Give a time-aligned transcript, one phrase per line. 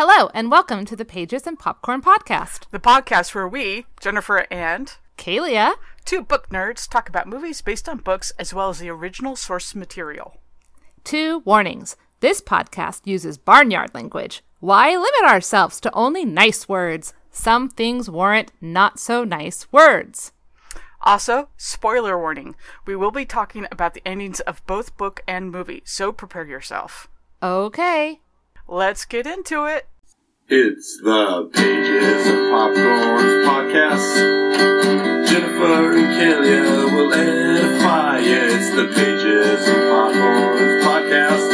[0.00, 2.70] Hello, and welcome to the Pages and Popcorn Podcast.
[2.70, 5.74] The podcast where we, Jennifer and Kalia,
[6.04, 9.74] two book nerds, talk about movies based on books as well as the original source
[9.74, 10.36] material.
[11.02, 11.96] two warnings.
[12.20, 14.44] This podcast uses barnyard language.
[14.60, 17.12] Why limit ourselves to only nice words?
[17.32, 20.30] Some things warrant not so nice words.
[21.02, 22.54] Also, spoiler warning
[22.86, 27.08] we will be talking about the endings of both book and movie, so prepare yourself.
[27.42, 28.20] Okay.
[28.70, 29.88] Let's get into it.
[30.46, 34.14] It's the Pages of Popcorn podcast.
[35.26, 38.18] Jennifer and Kalia will edify.
[38.18, 41.50] It's the Pages of Popcorn podcast.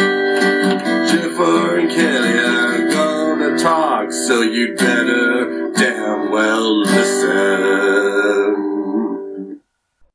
[1.08, 7.30] Jennifer and Kalia are gonna talk, so you'd better damn well listen.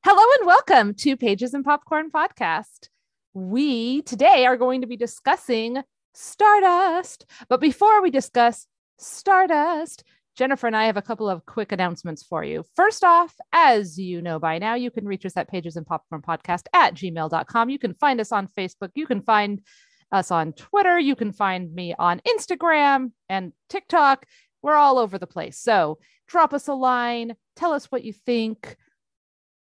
[0.03, 2.89] Hello and welcome to Pages and Popcorn Podcast.
[3.33, 7.25] We today are going to be discussing Stardust.
[7.47, 8.67] But before we discuss
[8.97, 10.03] Stardust,
[10.35, 12.63] Jennifer and I have a couple of quick announcements for you.
[12.75, 16.21] First off, as you know by now, you can reach us at pages and popcorn
[16.21, 17.69] podcast at gmail.com.
[17.69, 18.91] You can find us on Facebook.
[18.95, 19.61] You can find
[20.11, 20.97] us on Twitter.
[20.97, 24.25] You can find me on Instagram and TikTok.
[24.61, 25.59] We're all over the place.
[25.59, 28.75] So drop us a line, tell us what you think.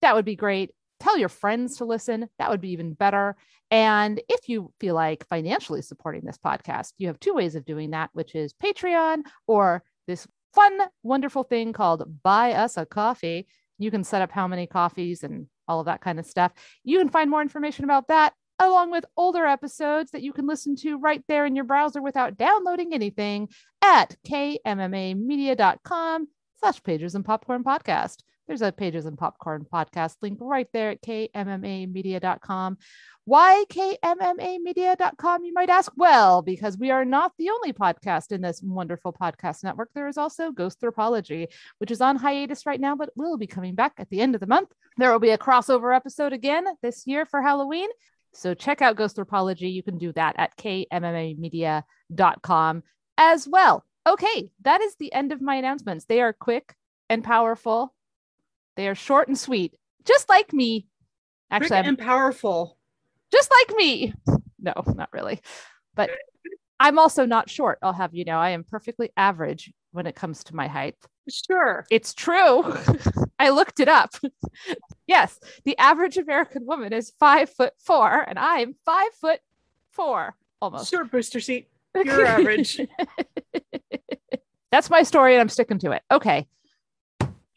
[0.02, 0.72] That would be great.
[1.06, 2.28] Tell your friends to listen.
[2.40, 3.36] That would be even better.
[3.70, 7.92] And if you feel like financially supporting this podcast, you have two ways of doing
[7.92, 10.26] that, which is Patreon or this
[10.56, 13.46] fun, wonderful thing called Buy Us a Coffee.
[13.78, 16.54] You can set up how many coffees and all of that kind of stuff.
[16.84, 20.76] You can find more information about that along with older episodes that you can listen
[20.78, 23.50] to right there in your browser without downloading anything
[23.84, 26.28] at kmmamedia.com
[26.60, 28.24] slash pages and popcorn podcast.
[28.48, 32.78] There's a pages and popcorn podcast link right there at kmmamedia.com.
[33.26, 35.92] Why kmmamedia.com, you might ask?
[35.96, 39.90] Well, because we are not the only podcast in this wonderful podcast network.
[39.96, 41.48] There is also Ghost Thropology,
[41.80, 44.42] which is on hiatus right now, but will be coming back at the end of
[44.42, 44.70] the month.
[44.98, 47.90] There will be a crossover episode again this year for Halloween.
[48.34, 49.74] So check out Ghost Thropology.
[49.74, 52.84] You can do that at kmmamedia.com
[53.18, 53.84] as well.
[54.08, 56.06] Okay, that is the end of my announcements.
[56.06, 56.76] They are quick
[57.10, 57.95] and powerful.
[58.76, 59.76] They are short and sweet,
[60.06, 60.88] just like me.
[61.52, 62.78] Actually, I'm and powerful.
[63.32, 64.14] just like me.
[64.60, 65.42] No, not really.
[65.94, 66.10] But
[66.80, 67.80] I'm also not short.
[67.82, 70.96] I'll have you know, I am perfectly average when it comes to my height.
[71.30, 71.86] Sure.
[71.90, 72.76] It's true.
[73.40, 74.12] I looked it up.
[75.08, 79.40] yes, the average American woman is five foot four, and I'm five foot
[79.92, 80.90] four almost.
[80.90, 81.70] Sure, booster seat.
[81.96, 82.82] You're average.
[84.72, 86.04] That's my story, and I'm sticking to it.
[86.12, 86.48] Okay.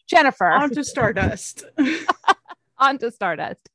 [0.09, 1.65] Jennifer, On to Stardust.
[2.79, 3.69] on to Stardust.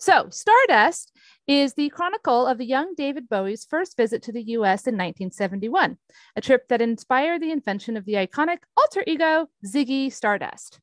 [0.00, 1.12] So, Stardust
[1.46, 5.98] is the chronicle of the young David Bowie's first visit to the US in 1971,
[6.34, 10.80] a trip that inspired the invention of the iconic alter ego Ziggy Stardust.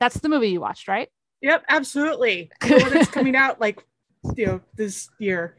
[0.00, 1.08] That's the movie you watched, right?
[1.40, 2.50] yep, absolutely.
[2.64, 3.82] You know that's coming out like
[4.36, 5.56] you know this year.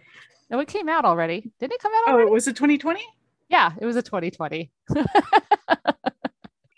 [0.50, 1.52] No, it came out already.
[1.60, 3.02] Didn't it come out Oh, it was a 2020?
[3.50, 4.72] yeah, it was a 2020.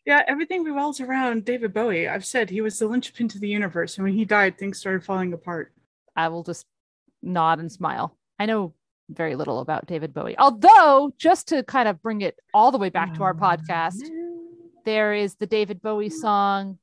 [0.05, 2.07] Yeah, everything revolves around David Bowie.
[2.07, 5.03] I've said he was the linchpin to the universe, and when he died, things started
[5.03, 5.73] falling apart.
[6.15, 6.65] I will just
[7.21, 8.15] nod and smile.
[8.39, 8.73] I know
[9.09, 10.37] very little about David Bowie.
[10.37, 14.01] Although, just to kind of bring it all the way back to our Oh, podcast,
[14.85, 16.77] there is the David Bowie song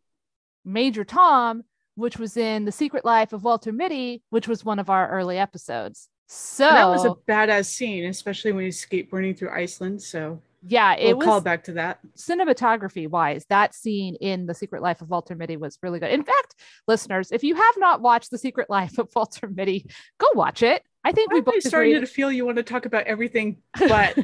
[0.67, 1.65] Major Tom,
[1.95, 5.39] which was in The Secret Life of Walter Mitty, which was one of our early
[5.39, 6.11] episodes.
[6.27, 10.03] So And that was a badass scene, especially when he's skateboarding through Iceland.
[10.03, 11.99] So yeah, it was call back to that.
[12.17, 16.11] cinematography wise, that scene in The Secret Life of Walter Mitty was really good.
[16.11, 16.55] In fact,
[16.89, 19.87] listeners, if you have not watched The Secret Life of Walter Mitty,
[20.19, 20.83] go watch it.
[21.05, 22.01] I think we both started agreed.
[22.01, 24.23] to feel you want to talk about everything but no,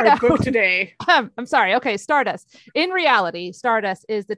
[0.00, 0.16] no, no.
[0.16, 0.94] book today.
[1.08, 1.74] Um, I'm sorry.
[1.76, 2.56] Okay, Stardust.
[2.74, 4.34] In reality, Stardust is the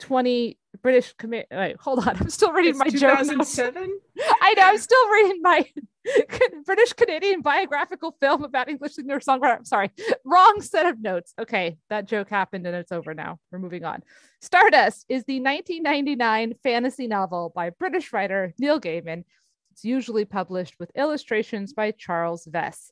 [0.00, 1.46] 2020 British commit.
[1.50, 2.16] Wait, hold on.
[2.20, 3.18] I'm still reading It's my joke.
[3.18, 4.00] 2007.
[4.42, 4.62] I know.
[4.64, 5.66] I'm still reading my
[6.64, 9.58] British Canadian biographical film about English singer songwriter.
[9.58, 9.90] I'm sorry.
[10.24, 11.34] Wrong set of notes.
[11.38, 13.38] Okay, that joke happened and it's over now.
[13.50, 14.02] We're moving on.
[14.40, 19.24] Stardust is the 1999 fantasy novel by British writer Neil Gaiman.
[19.72, 22.90] It's usually published with illustrations by Charles Vess.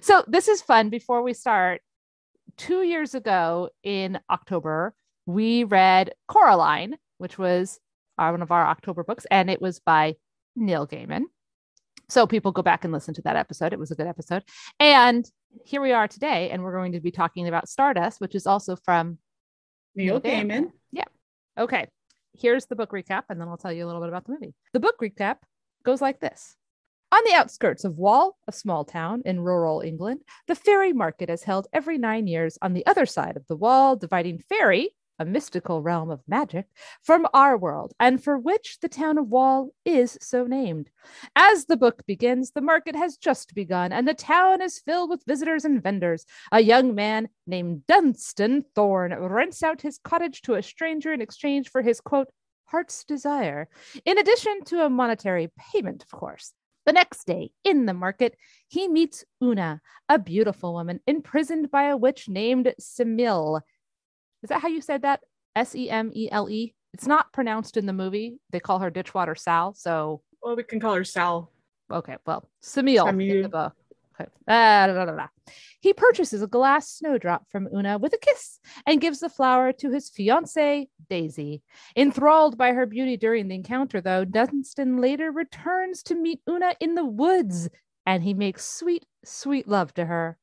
[0.00, 0.88] So this is fun.
[0.88, 1.82] Before we start,
[2.56, 4.94] two years ago in October,
[5.26, 7.78] we read Coraline, which was
[8.18, 10.16] our, one of our October books, and it was by
[10.56, 11.22] Neil Gaiman.
[12.08, 13.72] So people go back and listen to that episode.
[13.72, 14.42] It was a good episode.
[14.78, 15.24] And
[15.64, 18.76] here we are today, and we're going to be talking about Stardust, which is also
[18.76, 19.18] from
[19.94, 20.48] Neil Neil Gaiman.
[20.48, 20.72] Gaiman.
[21.58, 21.86] Okay.
[22.34, 24.54] here's the book recap, and then I'll tell you a little bit about the movie.
[24.72, 25.36] The book recap
[25.84, 26.56] goes like this.
[27.12, 31.42] On the outskirts of Wall, a small town in rural England, the fairy market is
[31.42, 35.82] held every nine years on the other side of the wall, dividing fairy, a mystical
[35.82, 36.66] realm of magic,
[37.02, 40.90] from our world, and for which the town of Wall is so named.
[41.36, 45.24] As the book begins, the market has just begun, and the town is filled with
[45.24, 46.26] visitors and vendors.
[46.50, 51.70] A young man named Dunstan Thorn rents out his cottage to a stranger in exchange
[51.70, 52.28] for his quote,
[52.64, 53.68] heart's desire,
[54.04, 56.52] in addition to a monetary payment, of course.
[56.84, 58.36] The next day, in the market,
[58.66, 63.60] he meets Una, a beautiful woman imprisoned by a witch named Semele.
[64.42, 65.20] Is that how you said that?
[65.54, 66.74] S E M E L E.
[66.94, 68.38] It's not pronounced in the movie.
[68.50, 69.74] They call her Ditchwater Sal.
[69.74, 71.50] So, Well, we can call her Sal.
[71.90, 73.72] okay, well, Semele in the book.
[74.20, 74.30] Okay.
[74.46, 75.26] Ah, da, da, da.
[75.80, 79.90] He purchases a glass snowdrop from Una with a kiss and gives the flower to
[79.90, 81.62] his fiancée, Daisy.
[81.96, 86.94] Enthralled by her beauty during the encounter, though, Dunstan later returns to meet Una in
[86.94, 87.70] the woods
[88.04, 90.36] and he makes sweet, sweet love to her.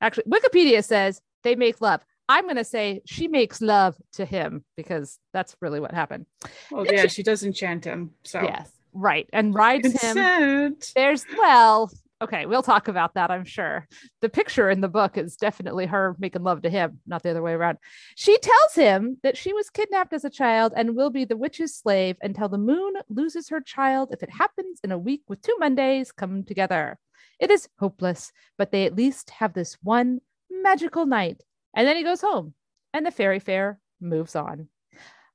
[0.00, 2.04] Actually, Wikipedia says they make love.
[2.32, 6.26] I'm going to say she makes love to him because that's really what happened.
[6.70, 8.12] Well, Then yeah, she- she does enchant him.
[8.24, 9.28] So Yes, right.
[9.32, 9.92] And rides him.
[9.92, 10.92] consent.
[10.94, 11.90] There's, well,
[12.22, 13.86] okay, we'll talk about that, I'm sure.
[14.20, 17.42] The picture in the book is definitely her making love to him, not the other
[17.42, 17.78] way around.
[18.16, 21.74] She tells him that she was kidnapped as a child and will be the witch's
[21.76, 25.56] slave until the moon loses her child if it happens in a week with two
[25.58, 26.98] Mondays come together.
[27.40, 30.20] It is hopeless, but they at least have this one
[30.50, 31.42] magical night.
[31.74, 32.54] And then he goes home,
[32.92, 34.68] and the fairy fair moves on.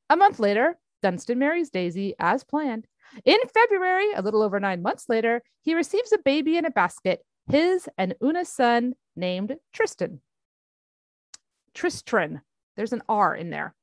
[0.10, 2.86] A month later, Dunstan marries Daisy as planned.
[3.26, 7.22] In February, a little over nine months later, he receives a baby in a basket,
[7.50, 10.22] his and Una's son named Tristan.
[11.74, 12.42] Tristran.
[12.76, 13.76] There's an R in there.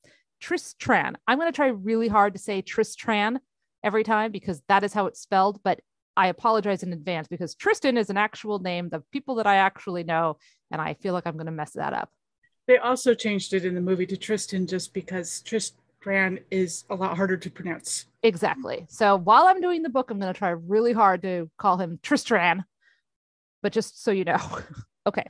[0.42, 1.14] Tristran.
[1.26, 3.38] I'm going to try really hard to say Tristran
[3.82, 5.80] every time because that is how it's spelled, but
[6.16, 10.04] I apologize in advance because Tristan is an actual name, the people that I actually
[10.04, 10.36] know,
[10.70, 12.10] and I feel like I'm going to mess that up.
[12.66, 17.16] They also changed it in the movie to Tristan just because Tristran is a lot
[17.16, 18.06] harder to pronounce.
[18.22, 18.86] Exactly.
[18.88, 21.98] So while I'm doing the book, I'm going to try really hard to call him
[22.02, 22.64] Tristran,
[23.62, 24.38] but just so you know.
[25.06, 25.26] okay.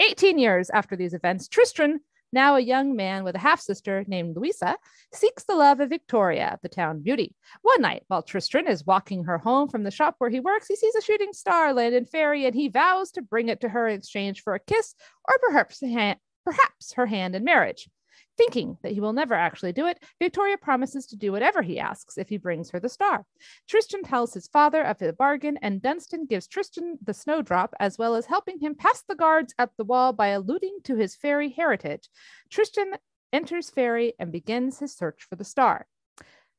[0.00, 1.98] 18 years after these events, Tristran,
[2.32, 4.76] now a young man with a half sister named Louisa,
[5.12, 7.34] seeks the love of Victoria, the town beauty.
[7.60, 10.76] One night, while Tristran is walking her home from the shop where he works, he
[10.76, 13.88] sees a shooting star land in Fairy and he vows to bring it to her
[13.88, 14.94] in exchange for a kiss
[15.28, 17.88] or perhaps, a hand, perhaps her hand in marriage.
[18.36, 22.16] Thinking that he will never actually do it, Victoria promises to do whatever he asks
[22.16, 23.26] if he brings her the star.
[23.68, 28.14] Tristan tells his father of the bargain, and Dunstan gives Tristan the snowdrop, as well
[28.14, 32.08] as helping him pass the guards at the wall by alluding to his fairy heritage.
[32.48, 32.94] Tristan
[33.32, 35.86] enters Fairy and begins his search for the star.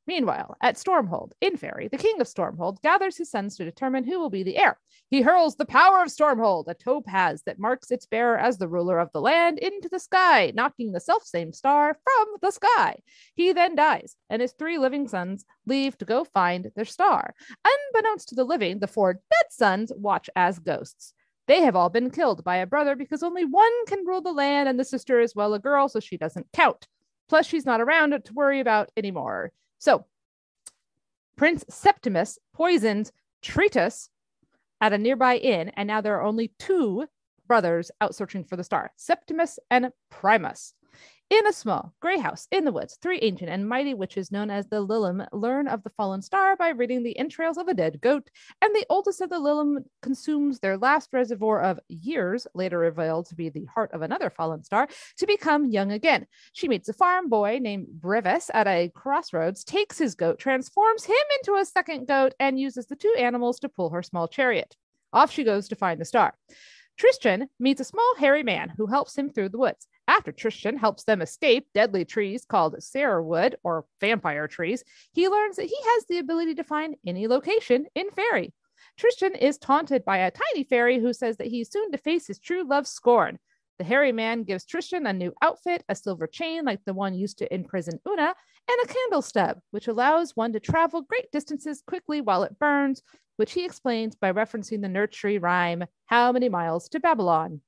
[0.07, 4.19] Meanwhile, at Stormhold, in Fairy, the king of Stormhold gathers his sons to determine who
[4.19, 4.79] will be the heir.
[5.09, 8.97] He hurls the power of Stormhold, a topaz that marks its bearer as the ruler
[8.97, 12.97] of the land, into the sky, knocking the selfsame star from the sky.
[13.35, 17.35] He then dies, and his three living sons leave to go find their star.
[17.63, 21.13] Unbeknownst to the living, the four dead sons watch as ghosts.
[21.47, 24.67] They have all been killed by a brother because only one can rule the land,
[24.67, 26.87] and the sister is, well, a girl, so she doesn't count.
[27.29, 29.51] Plus, she's not around to worry about anymore.
[29.81, 30.05] So,
[31.35, 33.11] Prince Septimus poisons
[33.41, 34.09] Tertius
[34.79, 37.07] at a nearby inn, and now there are only two
[37.47, 40.75] brothers out searching for the star Septimus and Primus.
[41.31, 44.67] In a small gray house in the woods, three ancient and mighty witches known as
[44.67, 48.29] the Lilim learn of the fallen star by reading the entrails of a dead goat,
[48.61, 53.35] and the oldest of the Lilim consumes their last reservoir of years, later revealed to
[53.35, 56.27] be the heart of another fallen star, to become young again.
[56.51, 61.15] She meets a farm boy named Brevis at a crossroads, takes his goat, transforms him
[61.39, 64.75] into a second goat, and uses the two animals to pull her small chariot.
[65.13, 66.33] Off she goes to find the star.
[66.97, 69.87] Tristan meets a small hairy man who helps him through the woods.
[70.11, 75.67] After Tristan helps them escape deadly trees called serewood or vampire trees, he learns that
[75.67, 78.53] he has the ability to find any location in Fairy.
[78.97, 82.39] Tristan is taunted by a tiny fairy who says that he's soon to face his
[82.39, 83.39] true love scorn.
[83.77, 87.37] The hairy man gives Tristan a new outfit, a silver chain like the one used
[87.37, 88.35] to imprison Una,
[88.69, 93.01] and a candle stub, which allows one to travel great distances quickly while it burns,
[93.37, 97.61] which he explains by referencing the nursery rhyme, How Many Miles to Babylon?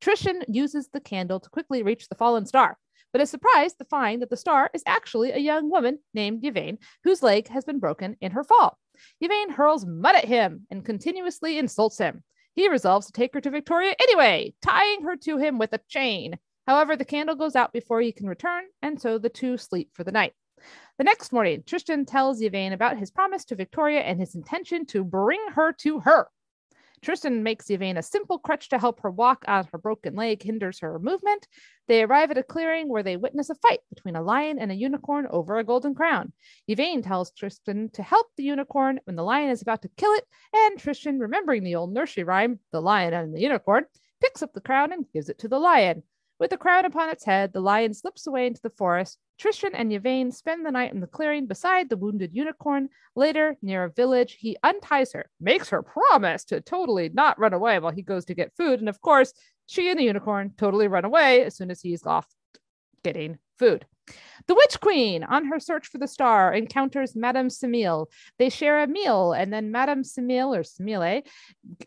[0.00, 2.78] Tristan uses the candle to quickly reach the fallen star,
[3.12, 6.78] but is surprised to find that the star is actually a young woman named Yvaine,
[7.04, 8.78] whose leg has been broken in her fall.
[9.20, 12.22] Yvaine hurls mud at him and continuously insults him.
[12.54, 16.38] He resolves to take her to Victoria anyway, tying her to him with a chain.
[16.66, 20.04] However, the candle goes out before he can return, and so the two sleep for
[20.04, 20.34] the night.
[20.98, 25.04] The next morning, Tristan tells Yvaine about his promise to Victoria and his intention to
[25.04, 26.28] bring her to her.
[27.02, 30.80] Tristan makes Yvaine a simple crutch to help her walk as her broken leg hinders
[30.80, 31.46] her movement.
[31.86, 34.76] They arrive at a clearing where they witness a fight between a lion and a
[34.76, 36.32] unicorn over a golden crown.
[36.66, 40.24] Yvaine tells Tristan to help the unicorn when the lion is about to kill it,
[40.52, 43.84] and Tristan, remembering the old nursery rhyme, The Lion and the Unicorn,
[44.20, 46.02] picks up the crown and gives it to the lion.
[46.38, 49.18] With the crown upon its head, the lion slips away into the forest.
[49.38, 52.90] Tristan and Yvaine spend the night in the clearing beside the wounded unicorn.
[53.16, 57.80] Later, near a village, he unties her, makes her promise to totally not run away
[57.80, 58.78] while he goes to get food.
[58.78, 59.32] And of course,
[59.66, 62.26] she and the unicorn totally run away as soon as he's off
[63.02, 63.84] getting food.
[64.46, 68.06] The Witch Queen, on her search for the star, encounters Madame Semele.
[68.38, 71.22] They share a meal, and then Madame Semele, or Semele,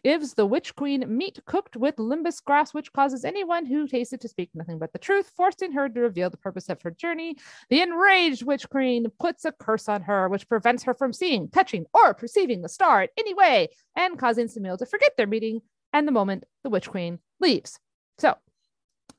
[0.03, 4.21] gives the Witch Queen meat cooked with limbus grass, which causes anyone who tastes it
[4.21, 7.35] to speak nothing but the truth, forcing her to reveal the purpose of her journey.
[7.69, 11.85] The enraged Witch Queen puts a curse on her, which prevents her from seeing, touching,
[11.93, 15.61] or perceiving the star in any way, and causing Semele to forget their meeting
[15.93, 17.79] and the moment the Witch Queen leaves.
[18.19, 18.35] So,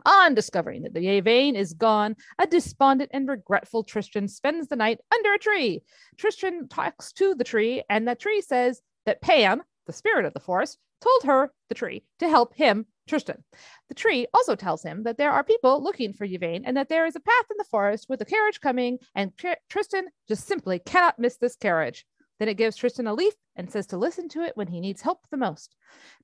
[0.04, 4.98] on discovering that the Yvaine is gone, a despondent and regretful Tristan spends the night
[5.14, 5.82] under a tree.
[6.16, 10.40] Tristan talks to the tree, and the tree says that Pan, the spirit of the
[10.40, 13.42] forest, told her, the tree, to help him, Tristan.
[13.88, 17.06] The tree also tells him that there are people looking for Yvaine and that there
[17.06, 20.78] is a path in the forest with a carriage coming, and Tr- Tristan just simply
[20.78, 22.06] cannot miss this carriage.
[22.38, 25.02] Then it gives Tristan a leaf and says to listen to it when he needs
[25.02, 25.76] help the most.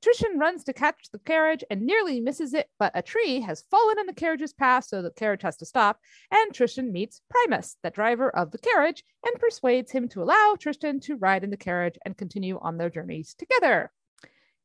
[0.03, 3.99] Tristan runs to catch the carriage and nearly misses it, but a tree has fallen
[3.99, 6.01] in the carriage's path, so the carriage has to stop.
[6.31, 11.01] And Tristan meets Primus, the driver of the carriage, and persuades him to allow Tristan
[11.01, 13.93] to ride in the carriage and continue on their journeys together.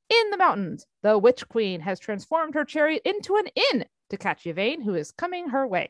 [0.10, 4.46] In the mountains, the Witch Queen has transformed her chariot into an inn to catch
[4.46, 5.90] Yvaine, who is coming her way.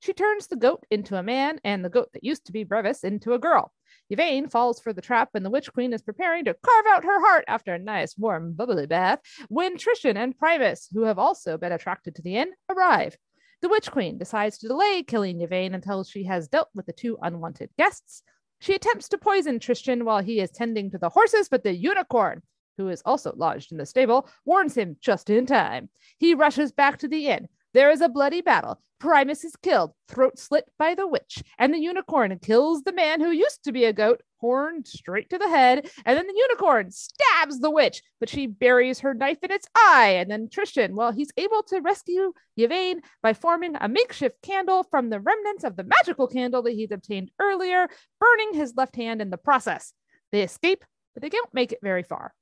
[0.00, 3.04] She turns the goat into a man and the goat that used to be Brevis
[3.04, 3.72] into a girl.
[4.12, 7.18] Yvaine falls for the trap, and the Witch Queen is preparing to carve out her
[7.18, 11.72] heart after a nice, warm, bubbly bath when Tristan and Primus, who have also been
[11.72, 13.16] attracted to the inn, arrive.
[13.62, 17.16] The Witch Queen decides to delay killing Yvaine until she has dealt with the two
[17.22, 18.22] unwanted guests.
[18.60, 22.42] She attempts to poison Tristan while he is tending to the horses, but the unicorn,
[22.76, 25.88] who is also lodged in the stable, warns him just in time.
[26.18, 27.48] He rushes back to the inn.
[27.74, 28.80] There is a bloody battle.
[29.00, 33.30] Primus is killed, throat slit by the witch, and the unicorn kills the man who
[33.30, 35.90] used to be a goat, horn straight to the head.
[36.04, 40.16] And then the unicorn stabs the witch, but she buries her knife in its eye.
[40.18, 45.10] And then Tristan, well, he's able to rescue Yvaine by forming a makeshift candle from
[45.10, 47.88] the remnants of the magical candle that he'd obtained earlier,
[48.20, 49.92] burning his left hand in the process.
[50.30, 52.34] They escape, but they don't make it very far.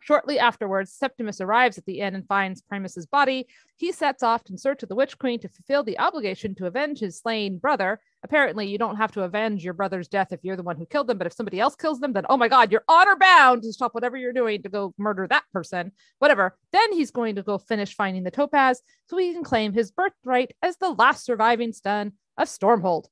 [0.00, 3.46] Shortly afterwards, Septimus arrives at the inn and finds Primus's body.
[3.76, 7.00] He sets off in search of the Witch Queen to fulfill the obligation to avenge
[7.00, 8.00] his slain brother.
[8.22, 11.08] Apparently, you don't have to avenge your brother's death if you're the one who killed
[11.08, 13.72] them, but if somebody else kills them, then oh my god, you're honor bound to
[13.72, 15.92] stop whatever you're doing to go murder that person.
[16.20, 16.56] Whatever.
[16.72, 20.52] Then he's going to go finish finding the topaz so he can claim his birthright
[20.62, 23.06] as the last surviving son of Stormhold.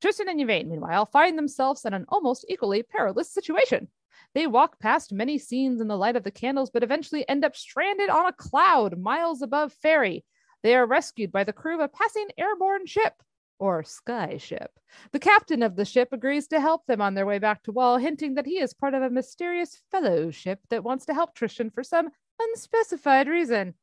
[0.00, 3.88] Tristan and Yvaine, meanwhile, find themselves in an almost equally perilous situation.
[4.34, 7.56] They walk past many scenes in the light of the candles, but eventually end up
[7.56, 10.24] stranded on a cloud miles above Faerie.
[10.62, 13.14] They are rescued by the crew of a passing airborne ship
[13.58, 14.70] or sky ship.
[15.12, 17.98] The captain of the ship agrees to help them on their way back to Wall,
[17.98, 21.82] hinting that he is part of a mysterious fellowship that wants to help Tristan for
[21.82, 22.10] some
[22.40, 23.74] unspecified reason.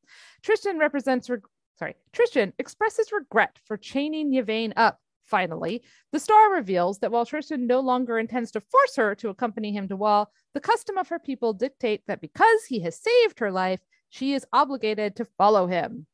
[0.42, 7.00] Tristan represents reg- sorry, Tristan expresses regret for chaining Yvaine up Finally, the star reveals
[7.00, 10.62] that while Tristan no longer intends to force her to accompany him to Wall, the
[10.62, 13.80] custom of her people dictate that because he has saved her life,
[14.10, 16.06] she is obligated to follow him.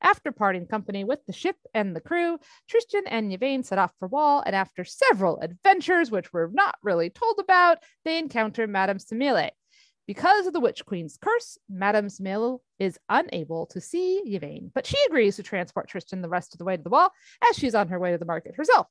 [0.00, 4.08] After parting company with the ship and the crew, Tristan and Yvaine set off for
[4.08, 9.50] Wall, and after several adventures, which we're not really told about, they encounter Madame Semele,
[10.06, 14.96] because of the Witch Queen's curse, Madame Semele is unable to see Yvaine, but she
[15.06, 17.10] agrees to transport Tristan the rest of the way to the wall
[17.48, 18.88] as she's on her way to the market herself.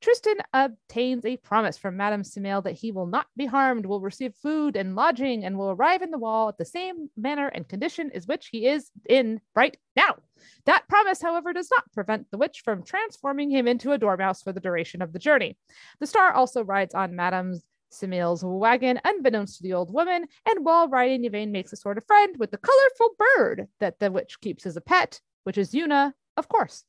[0.00, 4.34] Tristan obtains a promise from Madame Semele that he will not be harmed, will receive
[4.42, 8.10] food and lodging, and will arrive in the wall at the same manner and condition
[8.14, 10.16] as which he is in right now.
[10.64, 14.52] That promise, however, does not prevent the witch from transforming him into a dormouse for
[14.52, 15.56] the duration of the journey.
[16.00, 20.88] The star also rides on Madame's Semele's wagon, unbeknownst to the old woman, and while
[20.88, 24.66] riding, Yvaine makes a sort of friend with the colorful bird that the witch keeps
[24.66, 26.84] as a pet, which is Una, of course.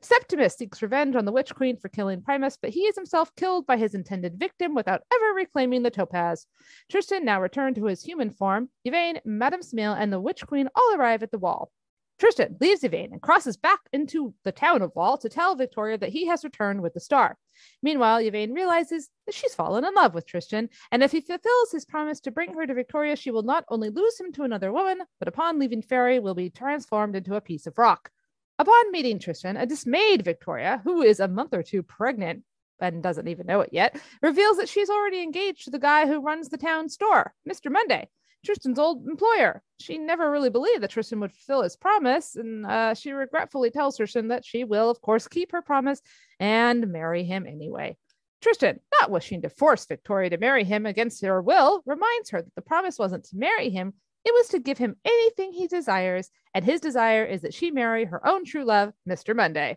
[0.00, 3.66] Septimus seeks revenge on the Witch Queen for killing Primus, but he is himself killed
[3.66, 6.46] by his intended victim without ever reclaiming the topaz.
[6.90, 8.70] Tristan now returned to his human form.
[8.84, 11.70] Yvaine, Madame Semele, and the Witch Queen all arrive at the wall.
[12.18, 16.10] Tristan leaves Yvaine and crosses back into the town of Wall to tell Victoria that
[16.10, 17.36] he has returned with the star.
[17.82, 21.84] Meanwhile, Yvaine realizes that she's fallen in love with Tristan, and if he fulfills his
[21.84, 25.00] promise to bring her to Victoria, she will not only lose him to another woman,
[25.18, 28.10] but upon leaving Fairy will be transformed into a piece of rock.
[28.58, 32.44] Upon meeting Tristan, a dismayed Victoria, who is a month or two pregnant
[32.80, 36.20] and doesn't even know it yet, reveals that she's already engaged to the guy who
[36.20, 37.70] runs the town store, Mr.
[37.70, 38.08] Monday.
[38.44, 39.62] Tristan's old employer.
[39.80, 43.96] She never really believed that Tristan would fulfill his promise, and uh, she regretfully tells
[43.96, 46.00] Tristan that she will, of course, keep her promise
[46.38, 47.96] and marry him anyway.
[48.40, 52.54] Tristan, not wishing to force Victoria to marry him against her will, reminds her that
[52.54, 56.64] the promise wasn't to marry him, it was to give him anything he desires, and
[56.64, 59.36] his desire is that she marry her own true love, Mr.
[59.36, 59.76] Monday.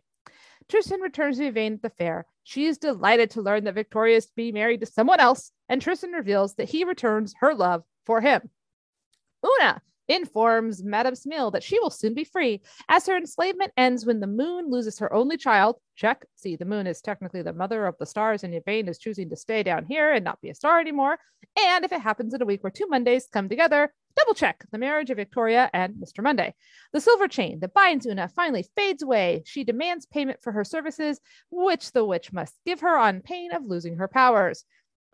[0.70, 2.26] Tristan returns to Yvaine at the fair.
[2.44, 5.82] She is delighted to learn that Victoria is to be married to someone else, and
[5.82, 8.50] Tristan reveals that he returns her love for him.
[9.60, 14.20] Una informs Madame Smil that she will soon be free, as her enslavement ends when
[14.20, 15.76] the moon loses her only child.
[15.96, 16.26] Check.
[16.36, 19.36] See, the moon is technically the mother of the stars, and Yvaine is choosing to
[19.36, 21.18] stay down here and not be a star anymore.
[21.60, 24.78] And if it happens in a week where two Mondays come together, double check the
[24.78, 26.24] marriage of Victoria and Mr.
[26.24, 26.54] Monday.
[26.94, 29.44] The silver chain that binds Una finally fades away.
[29.46, 33.66] She demands payment for her services, which the witch must give her on pain of
[33.66, 34.66] losing her powers.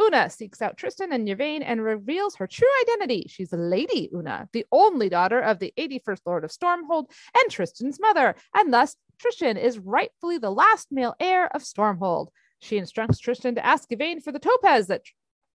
[0.02, 3.26] Una seeks out Tristan and Yvaine and reveals her true identity.
[3.30, 8.36] She's Lady Una, the only daughter of the 81st Lord of Stormhold and Tristan's mother,
[8.54, 12.28] and thus Tristan is rightfully the last male heir of Stormhold.
[12.60, 15.02] She instructs Tristan to ask Yvaine for the topaz that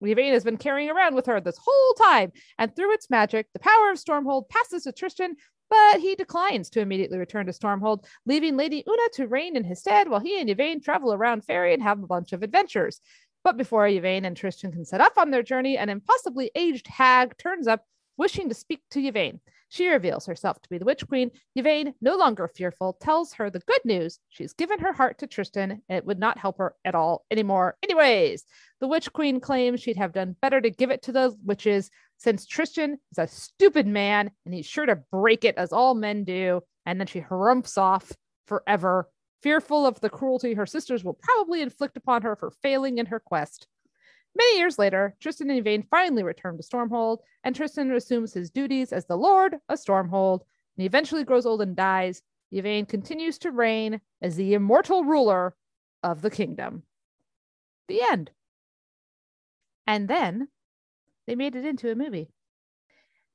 [0.00, 3.58] Yvaine has been carrying around with her this whole time, and through its magic, the
[3.58, 5.34] power of Stormhold passes to Tristan,
[5.70, 9.80] but he declines to immediately return to Stormhold, leaving Lady Una to reign in his
[9.80, 13.00] stead while he and Yvaine travel around Faerie and have a bunch of adventures.
[13.44, 17.36] But before Yvaine and Tristan can set off on their journey, an impossibly aged hag
[17.38, 17.84] turns up,
[18.16, 19.40] wishing to speak to Yvaine.
[19.70, 21.30] She reveals herself to be the Witch Queen.
[21.54, 24.18] Yvaine, no longer fearful, tells her the good news.
[24.30, 27.76] She's given her heart to Tristan, and it would not help her at all anymore.
[27.82, 28.44] Anyways,
[28.80, 32.46] the Witch Queen claims she'd have done better to give it to the witches, since
[32.46, 36.62] Tristan is a stupid man and he's sure to break it as all men do.
[36.86, 38.10] And then she harumphs off
[38.46, 39.08] forever
[39.42, 43.20] fearful of the cruelty her sisters will probably inflict upon her for failing in her
[43.20, 43.66] quest.
[44.36, 48.92] Many years later, Tristan and Yvaine finally return to Stormhold, and Tristan assumes his duties
[48.92, 50.42] as the Lord of Stormhold,
[50.76, 52.22] and eventually grows old and dies.
[52.52, 55.54] Yvaine continues to reign as the immortal ruler
[56.02, 56.84] of the kingdom.
[57.88, 58.30] The end.
[59.86, 60.48] And then
[61.26, 62.30] they made it into a movie.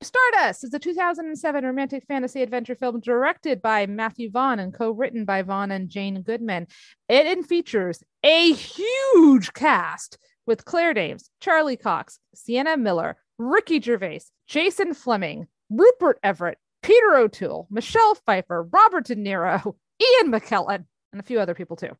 [0.03, 5.41] Stardust is a 2007 romantic fantasy adventure film directed by Matthew Vaughn and co-written by
[5.41, 6.67] Vaughn and Jane Goldman.
[7.07, 14.89] It features a huge cast with Claire Danes, Charlie Cox, Sienna Miller, Ricky Gervais, Jason
[14.89, 21.39] Flemyng, Rupert Everett, Peter O'Toole, Michelle Pfeiffer, Robert De Niro, Ian McKellen, and a few
[21.39, 21.95] other people too.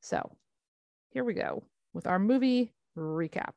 [0.00, 0.30] So
[1.10, 3.52] here we go with our movie recap.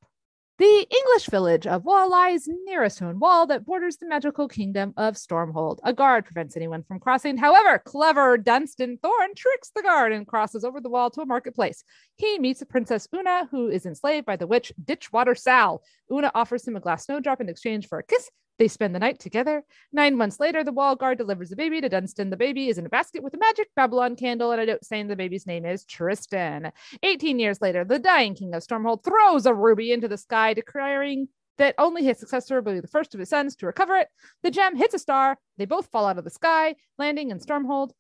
[0.59, 4.91] The English village of Wall lies near a stone wall that borders the magical kingdom
[4.97, 5.77] of Stormhold.
[5.83, 7.37] A guard prevents anyone from crossing.
[7.37, 11.83] However, clever Dunstan Thorn tricks the guard and crosses over the wall to a marketplace.
[12.15, 15.83] He meets Princess Una, who is enslaved by the witch Ditchwater Sal.
[16.11, 18.27] Una offers him a glass snowdrop in exchange for a kiss,
[18.59, 19.63] they spend the night together.
[19.91, 22.29] Nine months later, the wall guard delivers the baby to Dunstan.
[22.29, 25.07] The baby is in a basket with a magic Babylon candle and a note saying
[25.07, 26.71] the baby's name is Tristan.
[27.03, 31.27] 18 years later, the dying king of Stormhold throws a ruby into the sky, declaring
[31.57, 34.07] that only his successor will be the first of his sons to recover it.
[34.43, 35.37] The gem hits a star.
[35.57, 37.91] They both fall out of the sky, landing in Stormhold.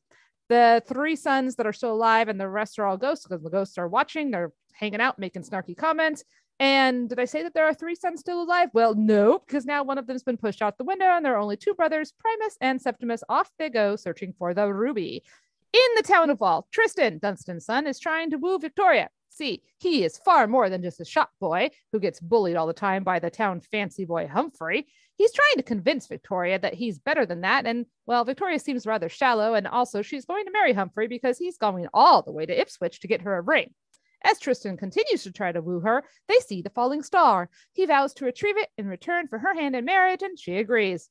[0.49, 3.49] The three sons that are still alive and the rest are all ghosts because the
[3.49, 4.31] ghosts are watching.
[4.31, 6.23] They're hanging out, making snarky comments.
[6.59, 8.69] And did I say that there are three sons still alive?
[8.73, 11.39] Well, no, because now one of them's been pushed out the window, and there are
[11.39, 13.23] only two brothers, Primus and Septimus.
[13.29, 15.23] Off they go searching for the ruby.
[15.73, 19.09] In the town of Wall, Tristan, Dunstan's son, is trying to woo Victoria.
[19.29, 22.73] See, he is far more than just a shop boy who gets bullied all the
[22.73, 24.87] time by the town fancy boy Humphrey.
[25.15, 27.67] He's trying to convince Victoria that he's better than that.
[27.67, 31.57] And well, Victoria seems rather shallow, and also she's going to marry Humphrey because he's
[31.59, 33.75] going all the way to Ipswich to get her a ring.
[34.23, 37.49] As Tristan continues to try to woo her, they see the falling star.
[37.73, 41.09] He vows to retrieve it in return for her hand in marriage, and she agrees.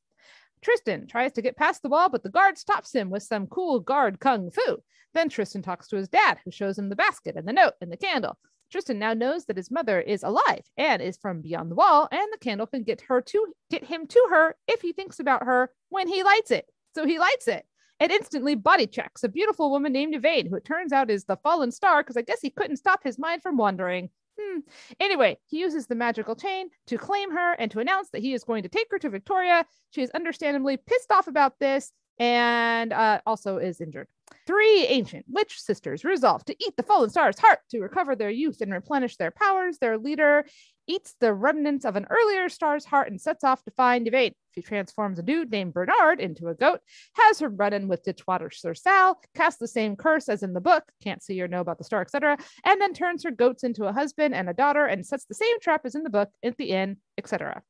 [0.62, 3.80] Tristan tries to get past the wall, but the guard stops him with some cool
[3.80, 4.82] guard kung fu.
[5.14, 7.92] Then Tristan talks to his dad, who shows him the basket and the note and
[7.92, 8.36] the candle.
[8.70, 12.32] Tristan now knows that his mother is alive and is from beyond the wall, and
[12.32, 15.70] the candle can get her to get him to her if he thinks about her
[15.88, 16.66] when he lights it.
[16.94, 17.64] So he lights it
[18.00, 21.36] and instantly body checks a beautiful woman named Yvaine, who it turns out is the
[21.36, 24.10] fallen star because I guess he couldn't stop his mind from wandering.
[24.38, 24.60] Hmm.
[25.00, 28.44] Anyway, he uses the magical chain to claim her and to announce that he is
[28.44, 29.64] going to take her to Victoria.
[29.90, 31.92] She is understandably pissed off about this.
[32.18, 34.08] and uh, also is injured.
[34.46, 38.60] Three ancient witch sisters resolve to eat the fallen star's heart to recover their youth
[38.60, 39.78] and replenish their powers.
[39.78, 40.44] Their leader
[40.86, 44.34] eats the remnants of an earlier star's heart and sets off to find Yvaine.
[44.54, 46.80] She transforms a dude named Bernard into a goat,
[47.14, 50.60] has her run in with Ditchwater Sir Sal, casts the same curse as in the
[50.60, 53.84] book, can't see or know about the star, etc., and then turns her goats into
[53.84, 56.56] a husband and a daughter and sets the same trap as in the book at
[56.56, 57.62] the inn, etc.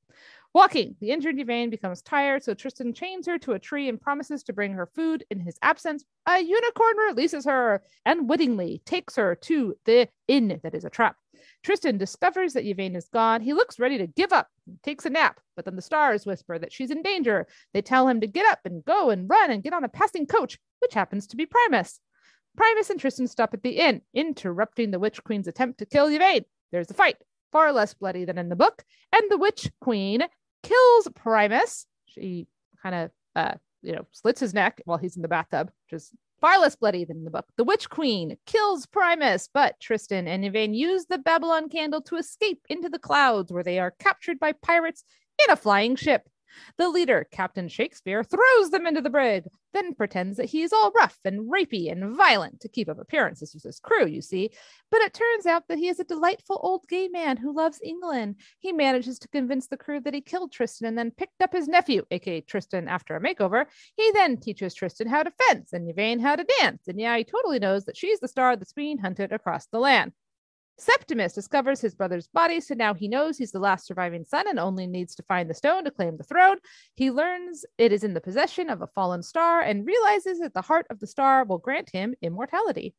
[0.56, 4.42] Walking, the injured Yvaine becomes tired, so Tristan chains her to a tree and promises
[4.44, 6.02] to bring her food in his absence.
[6.26, 11.16] A unicorn releases her and wittingly takes her to the inn that is a trap.
[11.62, 13.42] Tristan discovers that Yvaine is gone.
[13.42, 14.48] He looks ready to give up,
[14.82, 17.46] takes a nap, but then the stars whisper that she's in danger.
[17.74, 20.24] They tell him to get up and go and run and get on a passing
[20.24, 22.00] coach, which happens to be Primus.
[22.56, 26.46] Primus and Tristan stop at the inn, interrupting the Witch Queen's attempt to kill Yvaine.
[26.72, 27.18] There's a fight,
[27.52, 30.22] far less bloody than in the book, and the Witch Queen
[30.66, 31.86] kills Primus.
[32.06, 32.46] She
[32.82, 36.10] kind of, uh, you know, slits his neck while he's in the bathtub, which is
[36.40, 37.46] far less bloody than in the book.
[37.56, 42.60] The Witch Queen kills Primus, but Tristan and Yvaine use the Babylon candle to escape
[42.68, 45.04] into the clouds, where they are captured by pirates
[45.44, 46.28] in a flying ship.
[46.78, 50.92] The leader, Captain Shakespeare, throws them into the brig, then pretends that he is all
[50.92, 54.50] rough and rapey and violent to keep up appearances with his crew, you see.
[54.90, 58.36] But it turns out that he is a delightful old gay man who loves England.
[58.58, 61.68] He manages to convince the crew that he killed Tristan and then picked up his
[61.68, 63.66] nephew, aka Tristan, after a makeover.
[63.96, 66.88] He then teaches Tristan how to fence and Yvaine how to dance.
[66.88, 70.12] And yeah, he totally knows that she's the star that's being hunted across the land.
[70.78, 74.58] Septimus discovers his brother's body, so now he knows he's the last surviving son and
[74.58, 76.58] only needs to find the stone to claim the throne.
[76.94, 80.62] He learns it is in the possession of a fallen star and realizes that the
[80.62, 82.94] heart of the star will grant him immortality.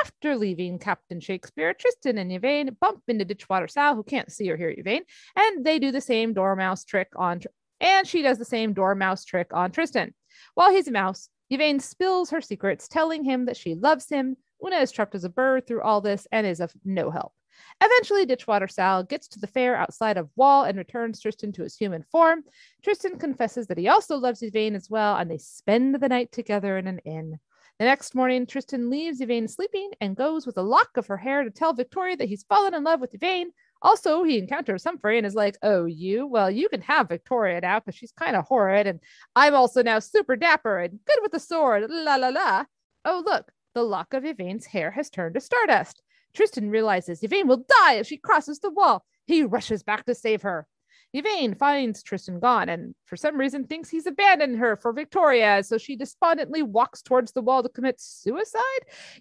[0.00, 4.56] After leaving Captain Shakespeare, Tristan and Yvaine bump into Ditchwater Sal, who can't see or
[4.56, 5.02] hear Yvaine,
[5.36, 7.40] and they do the same dormouse trick on,
[7.80, 10.14] and she does the same dormouse trick on Tristan.
[10.54, 14.76] While he's a mouse, Yvaine spills her secrets, telling him that she loves him, Una
[14.76, 17.32] is trapped as a bird through all this and is of no help.
[17.80, 21.76] Eventually, Ditchwater Sal gets to the fair outside of Wall and returns Tristan to his
[21.76, 22.44] human form.
[22.82, 26.78] Tristan confesses that he also loves Yvaine as well, and they spend the night together
[26.78, 27.38] in an inn.
[27.78, 31.42] The next morning, Tristan leaves Yvaine sleeping and goes with a lock of her hair
[31.42, 33.50] to tell Victoria that he's fallen in love with Yvaine.
[33.80, 36.26] Also, he encounters Humphrey and is like, Oh, you?
[36.26, 38.86] Well, you can have Victoria now because she's kind of horrid.
[38.86, 39.00] And
[39.34, 41.90] I'm also now super dapper and good with the sword.
[41.90, 42.64] La la la.
[43.04, 46.02] Oh, look, the lock of Yvaine's hair has turned to stardust.
[46.34, 49.04] Tristan realizes Yvaine will die if she crosses the wall.
[49.26, 50.66] He rushes back to save her.
[51.14, 55.76] Yvaine finds Tristan gone and for some reason thinks he's abandoned her for Victoria, so
[55.76, 58.62] she despondently walks towards the wall to commit suicide.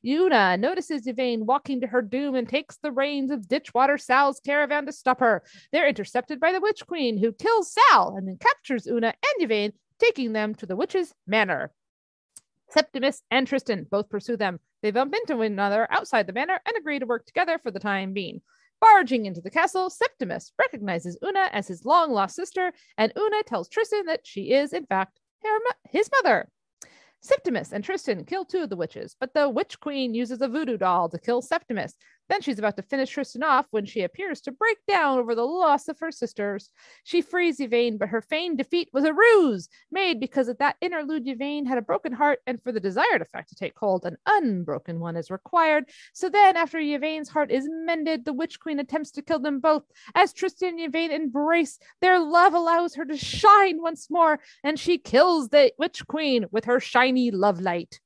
[0.06, 4.86] Una notices Yvaine walking to her doom and takes the reins of Ditchwater Sal's caravan
[4.86, 5.44] to stop her.
[5.74, 9.74] They're intercepted by the Witch Queen, who kills Sal and then captures Una and Yvaine,
[10.00, 11.74] taking them to the witch's manor.
[12.72, 14.60] Septimus and Tristan both pursue them.
[14.82, 17.80] They bump into one another outside the manor and agree to work together for the
[17.80, 18.42] time being.
[18.80, 23.70] Barging into the castle, Septimus recognizes Una as his long lost sister, and Una tells
[23.70, 26.50] Tristan that she is, in fact, her, his mother.
[27.22, 30.78] Septimus and Tristan kill two of the witches, but the witch queen uses a voodoo
[30.78, 31.94] doll to kill Septimus.
[32.32, 35.46] Then she's about to finish Tristan off when she appears to break down over the
[35.46, 36.70] loss of her sisters.
[37.04, 41.28] She frees Yvaine, but her feigned defeat was a ruse made because of that interlude
[41.28, 45.02] Yvaine had a broken heart, and for the desired effect to take hold, an unbroken
[45.02, 45.90] one is required.
[46.14, 49.84] So then, after Yvaine's heart is mended, the Witch Queen attempts to kill them both.
[50.16, 54.98] As Tristan and Yvaine embrace, their love allows her to shine once more, and she
[54.98, 58.00] kills the Witch Queen with her shiny love light.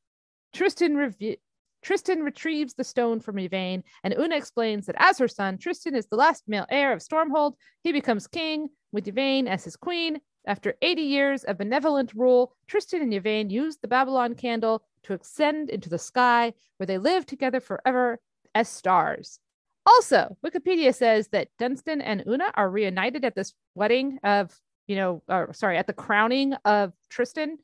[0.52, 1.38] Tristan rev-
[1.86, 6.08] Tristan retrieves the stone from Yvaine, and Una explains that as her son, Tristan is
[6.08, 7.54] the last male heir of Stormhold.
[7.84, 10.20] He becomes king with Yvaine as his queen.
[10.48, 15.70] After 80 years of benevolent rule, Tristan and Yvaine use the Babylon candle to ascend
[15.70, 18.20] into the sky, where they live together forever
[18.56, 19.40] as stars.
[19.86, 25.22] Also, Wikipedia says that Dunstan and Una are reunited at this wedding of, you know,
[25.28, 27.60] or sorry, at the crowning of Tristan.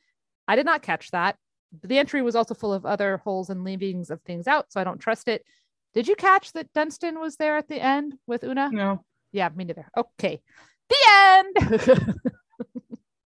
[0.47, 1.37] I did not catch that
[1.83, 4.83] the entry was also full of other holes and leavings of things out, so I
[4.83, 5.45] don't trust it.
[5.93, 8.69] Did you catch that Dunstan was there at the end with Una?
[8.71, 9.03] No.
[9.31, 9.87] Yeah, me neither.
[9.95, 10.41] Okay.
[10.89, 12.19] The end.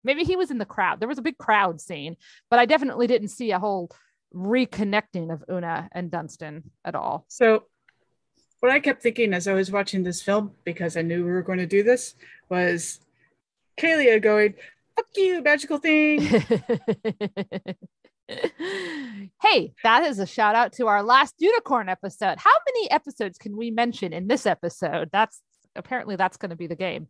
[0.05, 1.01] Maybe he was in the crowd.
[1.01, 2.17] There was a big crowd scene,
[2.51, 3.91] but I definitely didn't see a whole
[4.35, 7.25] reconnecting of Una and Dunstan at all.
[7.29, 7.65] So,
[8.61, 11.43] what I kept thinking as I was watching this film, because I knew we were
[11.43, 12.15] going to do this,
[12.49, 13.01] was
[13.79, 14.55] Kalia going,
[14.97, 16.21] fuck you, magical thing.
[19.43, 22.39] hey, that is a shout out to our last unicorn episode.
[22.39, 25.11] How many episodes can we mention in this episode?
[25.13, 25.41] That's
[25.77, 27.09] apparently that's going to be the game.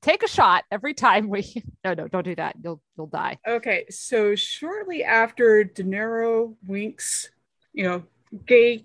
[0.00, 1.44] take a shot every time we.
[1.84, 2.56] No, no, don't do that.
[2.62, 3.38] You'll you'll die.
[3.46, 7.30] Okay, so shortly after De Niro winks,
[7.72, 8.02] you know,
[8.46, 8.84] gay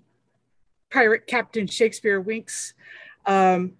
[0.90, 2.72] pirate Captain Shakespeare winks,
[3.26, 3.72] um,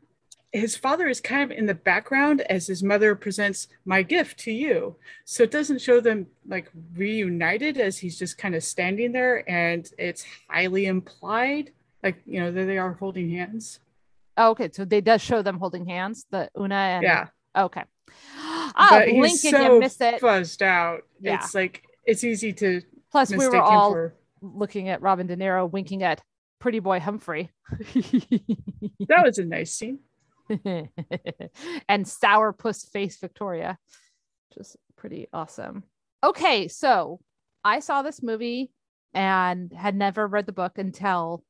[0.54, 4.52] his father is kind of in the background as his mother presents my gift to
[4.52, 4.94] you.
[5.24, 9.88] So it doesn't show them like reunited as he's just kind of standing there, and
[9.98, 13.80] it's highly implied, like you know, that they are holding hands.
[14.36, 17.82] Oh, okay, so they does show them holding hands, the Una and Yeah, Okay.
[18.36, 20.20] Ah, but blink he's so miss it.
[20.20, 21.02] fuzzed out.
[21.20, 21.36] Yeah.
[21.36, 24.14] It's like it's easy to Plus, we were all for.
[24.40, 26.22] looking at Robin De Niro winking at
[26.60, 27.50] Pretty Boy Humphrey.
[29.08, 29.98] That was a nice scene.
[31.88, 33.78] and sourpuss face Victoria.
[34.54, 35.84] Just pretty awesome.
[36.22, 37.20] Okay, so
[37.64, 38.70] I saw this movie
[39.12, 41.44] and had never read the book until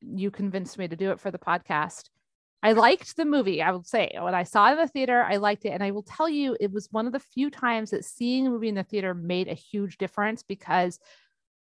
[0.00, 2.10] you convinced me to do it for the podcast.
[2.62, 4.10] I liked the movie, I will say.
[4.18, 5.70] When I saw it in the theater, I liked it.
[5.70, 8.50] And I will tell you, it was one of the few times that seeing a
[8.50, 10.98] movie in the theater made a huge difference because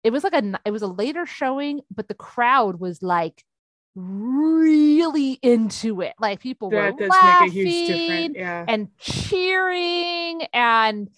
[0.05, 3.45] it was like a it was a later showing, but the crowd was like
[3.95, 6.15] really into it.
[6.21, 8.37] Like people were That does laughing make a huge.
[8.37, 8.65] Yeah.
[8.69, 11.09] and cheering and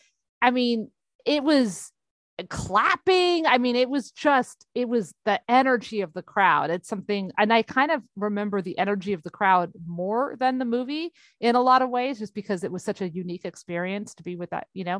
[0.42, 0.90] i mean
[1.26, 1.92] it was
[2.48, 7.30] clapping i mean it was just it was the energy of the crowd it's something
[7.36, 11.54] and i kind of remember the energy of the crowd more than the movie in
[11.54, 14.48] a lot of ways just because it was such a unique experience to be with
[14.50, 14.96] that you know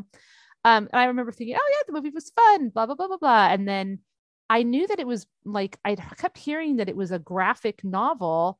[0.64, 3.16] um and i remember thinking oh yeah the movie was fun blah blah blah blah
[3.16, 3.98] blah and then
[4.50, 8.58] i knew that it was like i kept hearing that it was a graphic novel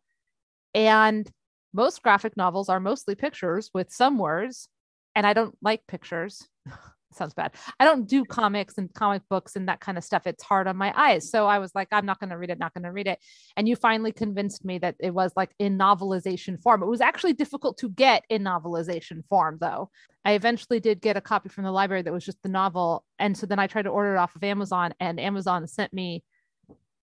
[0.74, 1.31] and
[1.74, 4.68] most graphic novels are mostly pictures with some words
[5.14, 6.48] and i don't like pictures
[7.12, 7.53] sounds bad.
[7.79, 10.27] I don't do comics and comic books and that kind of stuff.
[10.27, 11.31] It's hard on my eyes.
[11.31, 13.18] So i was like i'm not going to read it not going to read it.
[13.57, 16.83] And you finally convinced me that it was like in novelization form.
[16.83, 19.90] It was actually difficult to get in novelization form though.
[20.25, 23.05] I eventually did get a copy from the library that was just the novel.
[23.18, 26.23] And so then i tried to order it off of amazon and amazon sent me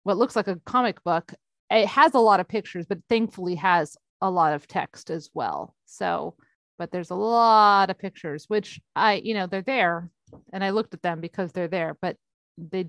[0.03, 1.33] what looks like a comic book.
[1.69, 5.75] It has a lot of pictures but thankfully has a lot of text as well.
[5.85, 6.35] So
[6.77, 10.09] but there's a lot of pictures which i you know they're there
[10.53, 12.15] and i looked at them because they're there but
[12.57, 12.87] they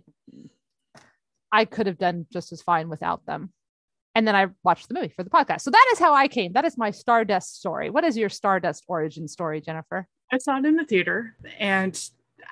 [1.50, 3.52] i could have done just as fine without them.
[4.14, 5.62] And then i watched the movie for the podcast.
[5.62, 6.52] So that is how i came.
[6.52, 7.90] That is my stardust story.
[7.90, 10.06] What is your stardust origin story jennifer?
[10.32, 11.98] I saw it in the theater, and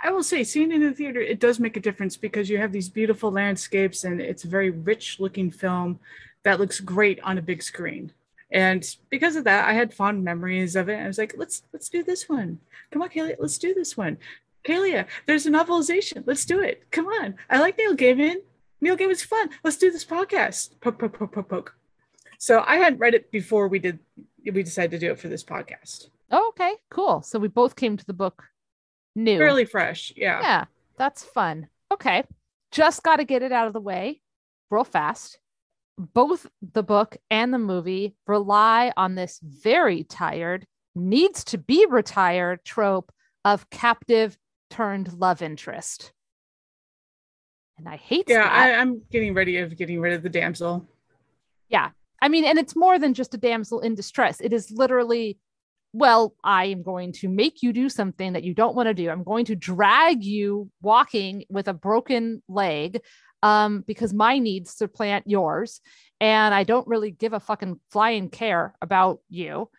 [0.02, 2.58] I will say, seeing it in the theater, it does make a difference because you
[2.58, 5.98] have these beautiful landscapes, and it's a very rich-looking film
[6.42, 8.12] that looks great on a big screen.
[8.52, 10.96] And because of that, I had fond memories of it.
[10.96, 12.58] I was like, "Let's let's do this one.
[12.90, 14.18] Come on, Kalia, let's do this one.
[14.64, 16.24] Kalia, there's a novelization.
[16.26, 16.90] Let's do it.
[16.90, 17.36] Come on.
[17.48, 18.36] I like Neil Gaiman.
[18.80, 19.50] Neil Gaiman's fun.
[19.62, 20.80] Let's do this podcast.
[20.80, 21.76] Poke, poke, poke, poke, poke.
[22.38, 23.98] So I hadn't read it before we did.
[24.44, 26.08] We decided to do it for this podcast.
[26.30, 28.44] oh, okay cool so we both came to the book
[29.14, 30.40] new Fairly fresh, yeah.
[30.40, 30.64] yeah
[30.96, 32.24] that's fun okay
[32.70, 34.20] just got to get it out of the way
[34.70, 35.38] real fast
[36.00, 42.64] both the book and the movie rely on this very tired needs to be retired
[42.64, 43.12] trope
[43.44, 44.36] of captive
[44.70, 46.12] turned love interest
[47.78, 48.52] and i hate Yeah, that.
[48.52, 50.86] I, I'm getting ready of getting rid of the damsel.
[51.68, 51.90] Yeah.
[52.22, 54.40] I mean, and it's more than just a damsel in distress.
[54.40, 55.38] It is literally,
[55.94, 59.08] well, I am going to make you do something that you don't want to do.
[59.08, 63.00] I'm going to drag you walking with a broken leg
[63.42, 65.80] um, because my needs supplant yours.
[66.20, 69.70] And I don't really give a fucking flying care about you.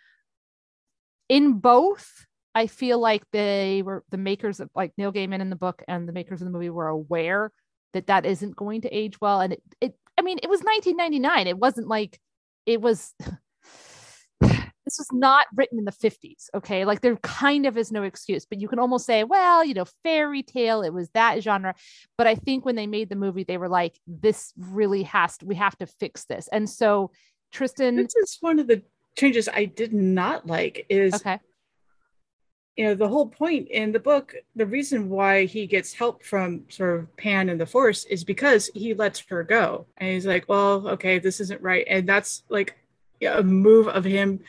[1.29, 5.55] In both, I feel like they were the makers of like Neil Gaiman in the
[5.55, 7.51] book and the makers of the movie were aware
[7.93, 9.39] that that isn't going to age well.
[9.39, 11.47] And it, it I mean, it was 1999.
[11.47, 12.19] It wasn't like
[12.65, 13.13] it was.
[14.91, 16.49] This was not written in the 50s.
[16.53, 16.83] Okay.
[16.83, 19.85] Like there kind of is no excuse, but you can almost say, well, you know,
[20.03, 21.75] fairy tale, it was that genre.
[22.17, 25.45] But I think when they made the movie, they were like, this really has to,
[25.45, 26.49] we have to fix this.
[26.51, 27.11] And so
[27.51, 28.81] Tristan, This is one of the
[29.17, 30.85] changes I did not like.
[30.89, 31.39] Is okay.
[32.75, 36.63] you know the whole point in the book, the reason why he gets help from
[36.69, 40.47] sort of Pan and the Force is because he lets her go, and he's like,
[40.47, 42.77] well, okay, this isn't right, and that's like
[43.21, 44.39] a move of him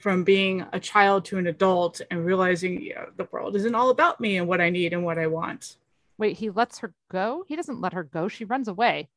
[0.00, 3.90] from being a child to an adult and realizing you know, the world isn't all
[3.90, 5.76] about me and what I need and what I want.
[6.18, 7.44] Wait, he lets her go?
[7.46, 8.26] He doesn't let her go.
[8.26, 9.08] She runs away.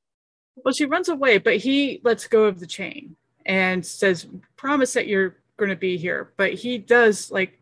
[0.56, 3.15] Well, she runs away, but he lets go of the chain
[3.46, 7.60] and says, "Promise that you're going to be here." But he does like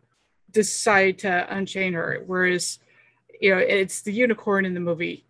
[0.50, 2.78] decide to unchain her, whereas
[3.40, 5.24] you know it's the unicorn in the movie,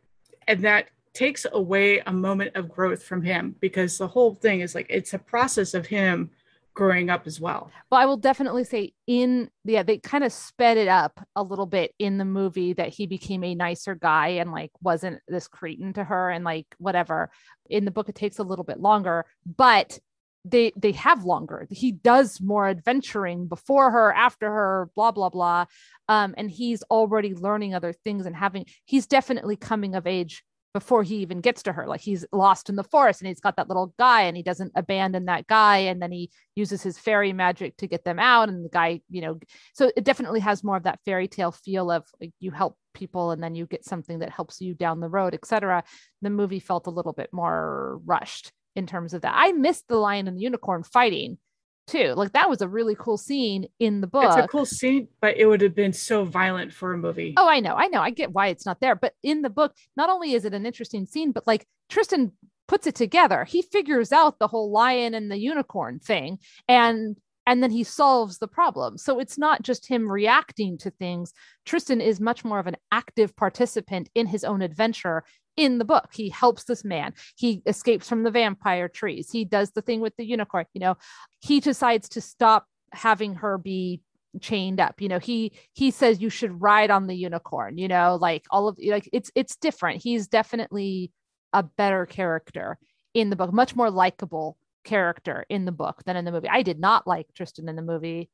[0.48, 4.74] and that takes away a moment of growth from him because the whole thing is
[4.74, 6.30] like it's a process of him
[6.74, 7.70] growing up as well.
[7.90, 11.66] Well, I will definitely say in yeah, they kind of sped it up a little
[11.66, 15.92] bit in the movie that he became a nicer guy and like wasn't this cretin
[15.94, 17.30] to her and like whatever.
[17.68, 19.98] In the book, it takes a little bit longer, but
[20.44, 21.66] they they have longer.
[21.70, 25.66] He does more adventuring before her, after her, blah blah blah.
[26.08, 30.42] Um, and he's already learning other things and having he's definitely coming of age
[30.74, 31.86] before he even gets to her.
[31.86, 34.72] Like he's lost in the forest and he's got that little guy and he doesn't
[34.74, 35.78] abandon that guy.
[35.78, 38.48] And then he uses his fairy magic to get them out.
[38.48, 39.38] And the guy, you know,
[39.74, 43.30] so it definitely has more of that fairy tale feel of like you help people
[43.30, 45.84] and then you get something that helps you down the road, etc.
[46.22, 49.34] The movie felt a little bit more rushed in terms of that.
[49.36, 51.38] I missed the lion and the unicorn fighting
[51.86, 52.14] too.
[52.14, 54.24] Like that was a really cool scene in the book.
[54.24, 57.34] It's a cool scene, but it would have been so violent for a movie.
[57.36, 57.74] Oh, I know.
[57.74, 58.00] I know.
[58.00, 58.94] I get why it's not there.
[58.94, 62.32] But in the book, not only is it an interesting scene, but like Tristan
[62.68, 63.44] puts it together.
[63.44, 67.16] He figures out the whole lion and the unicorn thing and
[67.46, 68.96] and then he solves the problem.
[68.96, 71.32] So it's not just him reacting to things.
[71.64, 75.24] Tristan is much more of an active participant in his own adventure
[75.56, 76.08] in the book.
[76.12, 77.14] He helps this man.
[77.36, 79.30] He escapes from the vampire trees.
[79.30, 80.66] He does the thing with the unicorn.
[80.72, 80.96] You know,
[81.40, 84.02] he decides to stop having her be
[84.40, 88.16] chained up you know he he says you should ride on the unicorn you know
[88.20, 91.12] like all of like it's it's different he's definitely
[91.52, 92.78] a better character
[93.12, 96.62] in the book much more likable character in the book than in the movie i
[96.62, 98.30] did not like tristan in the movie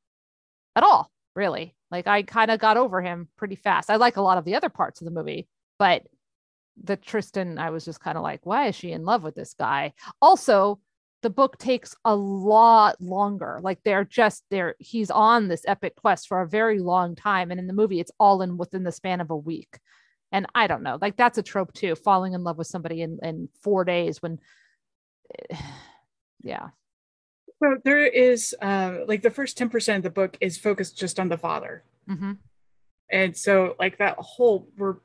[0.77, 4.23] at all really like i kind of got over him pretty fast i like a
[4.23, 5.49] lot of the other parts of the movie
[5.81, 6.03] but
[6.83, 9.55] the Tristan, I was just kind of like, why is she in love with this
[9.55, 9.93] guy?
[10.21, 10.81] Also,
[11.23, 13.59] the book takes a lot longer.
[13.63, 17.51] Like they're just there, he's on this epic quest for a very long time.
[17.51, 19.79] And in the movie, it's all in within the span of a week.
[20.31, 23.19] And I don't know, like that's a trope too, falling in love with somebody in,
[23.23, 24.39] in four days when
[26.43, 26.69] yeah.
[27.61, 31.29] So there is uh like the first 10% of the book is focused just on
[31.29, 31.83] the father.
[32.09, 32.33] Mm-hmm.
[33.11, 34.97] And so like that whole we're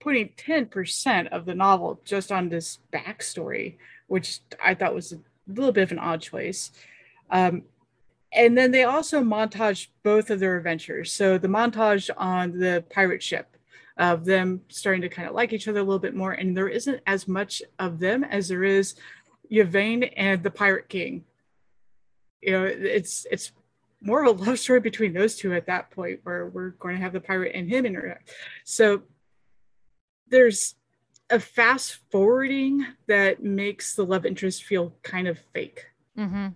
[0.00, 5.72] putting 10% of the novel just on this backstory, which I thought was a little
[5.72, 6.70] bit of an odd choice.
[7.30, 7.62] Um,
[8.32, 11.12] and then they also montage both of their adventures.
[11.12, 13.56] So the montage on the pirate ship
[13.96, 16.32] of them starting to kind of like each other a little bit more.
[16.32, 18.94] And there isn't as much of them as there is
[19.50, 21.24] Yvaine and the Pirate King.
[22.42, 23.52] You know, it's it's
[24.02, 27.00] more of a love story between those two at that point where we're going to
[27.00, 28.30] have the pirate and him interact.
[28.64, 29.02] So
[30.28, 30.74] there's
[31.30, 35.86] a fast forwarding that makes the love interest feel kind of fake.
[36.16, 36.48] Mm-hmm.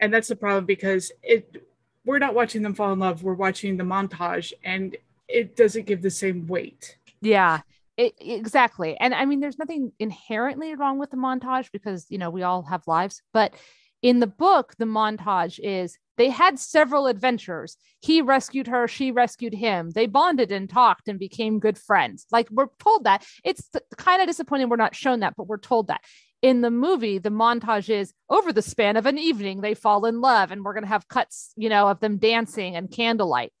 [0.00, 1.66] And that's the problem because it
[2.04, 4.96] we're not watching them fall in love, we're watching the montage and
[5.28, 6.98] it doesn't give the same weight.
[7.22, 7.60] Yeah.
[7.96, 8.96] It, exactly.
[8.98, 12.62] And I mean, there's nothing inherently wrong with the montage because, you know, we all
[12.62, 13.22] have lives.
[13.32, 13.54] But
[14.02, 17.76] in the book, the montage is they had several adventures.
[18.00, 19.90] He rescued her, she rescued him.
[19.90, 22.26] They bonded and talked and became good friends.
[22.30, 23.24] Like we're told that.
[23.44, 26.02] It's kind of disappointing we're not shown that, but we're told that.
[26.42, 30.20] In the movie, the montage is over the span of an evening, they fall in
[30.20, 33.52] love, and we're going to have cuts, you know, of them dancing and candlelight.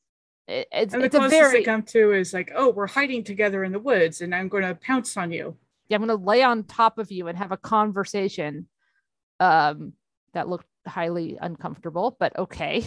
[0.46, 3.24] it's, and the it's closest a very they come to is like, oh, we're hiding
[3.24, 5.56] together in the woods, and I'm going to pounce on you.
[5.88, 8.68] Yeah, I'm going to lay on top of you and have a conversation.
[9.40, 9.94] Um,
[10.34, 12.84] that looked highly uncomfortable, but okay.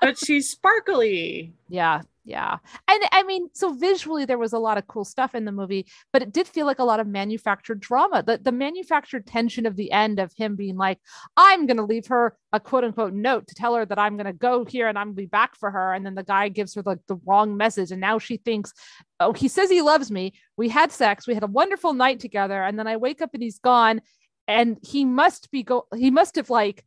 [0.00, 1.52] but she's sparkly.
[1.72, 2.58] Yeah, yeah.
[2.88, 5.86] And I mean, so visually there was a lot of cool stuff in the movie,
[6.12, 8.24] but it did feel like a lot of manufactured drama.
[8.24, 10.98] The the manufactured tension of the end of him being like,
[11.36, 14.64] I'm gonna leave her a quote unquote note to tell her that I'm gonna go
[14.64, 15.94] here and I'm gonna be back for her.
[15.94, 17.92] And then the guy gives her like the, the wrong message.
[17.92, 18.72] And now she thinks,
[19.20, 20.32] oh, he says he loves me.
[20.56, 23.42] We had sex, we had a wonderful night together, and then I wake up and
[23.42, 24.02] he's gone.
[24.48, 26.84] And he must be go he must have like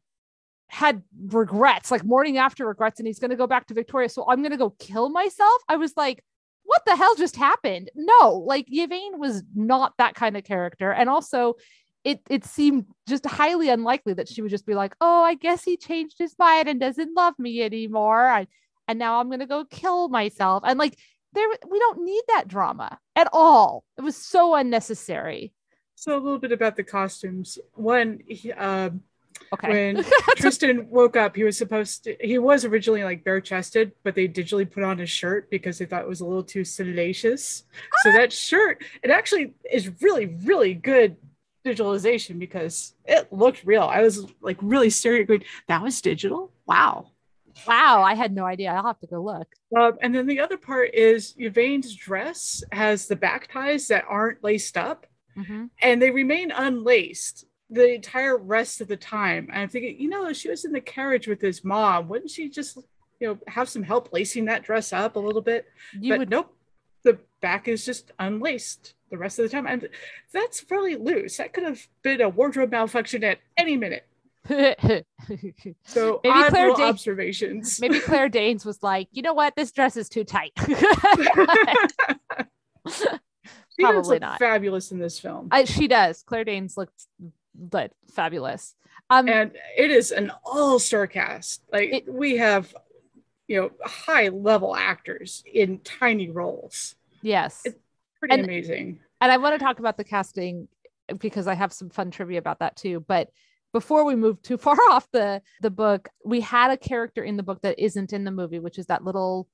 [0.74, 4.10] had regrets, like morning after regrets, and he's going to go back to Victoria.
[4.10, 5.62] So I'm going to go kill myself.
[5.70, 6.24] I was like,
[6.64, 7.92] what the hell just happened?
[7.94, 10.92] No, like Yvaine was not that kind of character.
[10.92, 11.54] And also,
[12.04, 15.64] it it seemed just highly unlikely that she would just be like, oh, I guess
[15.64, 18.28] he changed his mind and doesn't love me anymore.
[18.28, 18.48] I,
[18.88, 20.64] and now I'm going to go kill myself.
[20.66, 20.98] And like,
[21.34, 23.84] there, we don't need that drama at all.
[23.96, 25.54] It was so unnecessary.
[25.94, 27.60] So a little bit about the costumes.
[27.74, 29.02] One, he, um,
[29.54, 29.94] Okay.
[29.94, 30.04] When
[30.38, 34.28] Tristan woke up, he was supposed to, he was originally like bare chested, but they
[34.28, 37.64] digitally put on his shirt because they thought it was a little too salacious.
[38.04, 41.18] So that shirt, it actually is really, really good
[41.66, 43.84] digitalization because it looked real.
[43.84, 46.52] I was like really staring going, that was digital?
[46.66, 47.12] Wow.
[47.68, 48.72] Wow, I had no idea.
[48.74, 49.48] I'll have to go look.
[49.78, 54.44] Um, and then the other part is Yvaine's dress has the back ties that aren't
[54.44, 55.06] laced up
[55.38, 55.70] Mhm.
[55.82, 59.48] and they remain unlaced the entire rest of the time.
[59.52, 62.08] And I'm thinking, you know, she was in the carriage with his mom.
[62.08, 62.78] Wouldn't she just,
[63.20, 65.66] you know, have some help lacing that dress up a little bit?
[66.00, 66.56] You but would nope,
[67.04, 69.68] the back is just unlaced the rest of the time.
[69.68, 69.90] And
[70.32, 71.38] that's really loose.
[71.38, 74.06] That could have been a wardrobe malfunction at any minute.
[74.48, 74.52] So
[76.24, 77.80] Maybe Claire Danes- observations.
[77.82, 80.52] Maybe Claire Danes was like, you know what, this dress is too tight.
[82.88, 84.40] she Probably not.
[84.40, 85.48] fabulous in this film.
[85.52, 86.24] I, she does.
[86.24, 87.08] Claire Danes looked
[87.56, 88.76] but fabulous.
[89.10, 91.64] Um, and it is an all-star cast.
[91.72, 92.74] Like It- we have,
[93.48, 96.96] you know, high-level actors in tiny roles.
[97.22, 97.62] yes.
[97.66, 97.80] it-
[98.20, 99.00] Pretty And- amazing.
[99.20, 100.70] and I want to talk about the casting
[101.20, 103.02] because I have some fun trivia about that too.
[103.02, 103.30] But
[103.74, 107.44] before we move too far off the the book, we had a character in the
[107.44, 109.50] book that isn't in the movie, which is that little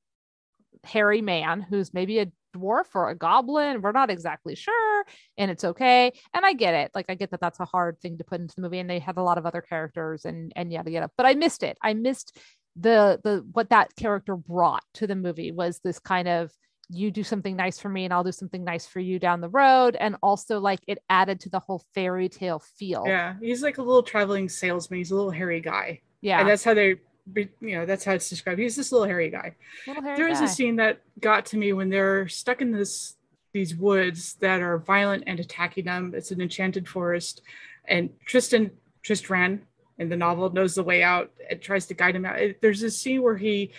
[0.83, 3.81] hairy man who's maybe a dwarf or a goblin.
[3.81, 4.88] We're not exactly sure,
[5.37, 6.11] and it's okay.
[6.33, 6.91] And I get it.
[6.93, 8.99] Like I get that that's a hard thing to put into the movie, and they
[8.99, 11.09] had a lot of other characters and and yada yada.
[11.17, 11.77] But I missed it.
[11.81, 12.37] I missed
[12.75, 16.51] the the what that character brought to the movie was this kind of
[16.91, 19.49] you do something nice for me and I'll do something nice for you down the
[19.49, 19.95] road.
[19.99, 23.03] And also like it added to the whole fairy tale feel.
[23.05, 24.97] Yeah, he's like a little traveling salesman.
[24.97, 26.39] He's a little hairy guy, Yeah.
[26.39, 26.95] and that's how they,
[27.35, 28.59] you know, that's how it's described.
[28.59, 29.55] He's this little hairy guy.
[29.85, 30.45] Little hairy There is guy.
[30.45, 33.15] a scene that got to me when they're stuck in this
[33.53, 36.13] these woods that are violent and attacking them.
[36.15, 37.41] It's an enchanted forest,
[37.85, 38.71] and Tristan
[39.03, 39.61] Tristran
[39.97, 42.39] in the novel knows the way out and tries to guide him out.
[42.61, 43.71] There's a scene where he,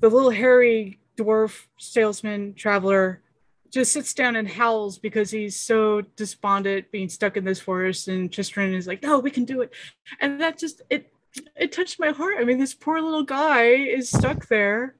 [0.00, 3.22] the little hairy dwarf salesman traveler,
[3.70, 8.08] just sits down and howls because he's so despondent being stuck in this forest.
[8.08, 9.72] And Tristran is like, "No, we can do it,"
[10.20, 11.12] and that just it
[11.54, 12.36] it touched my heart.
[12.38, 14.94] I mean, this poor little guy is stuck there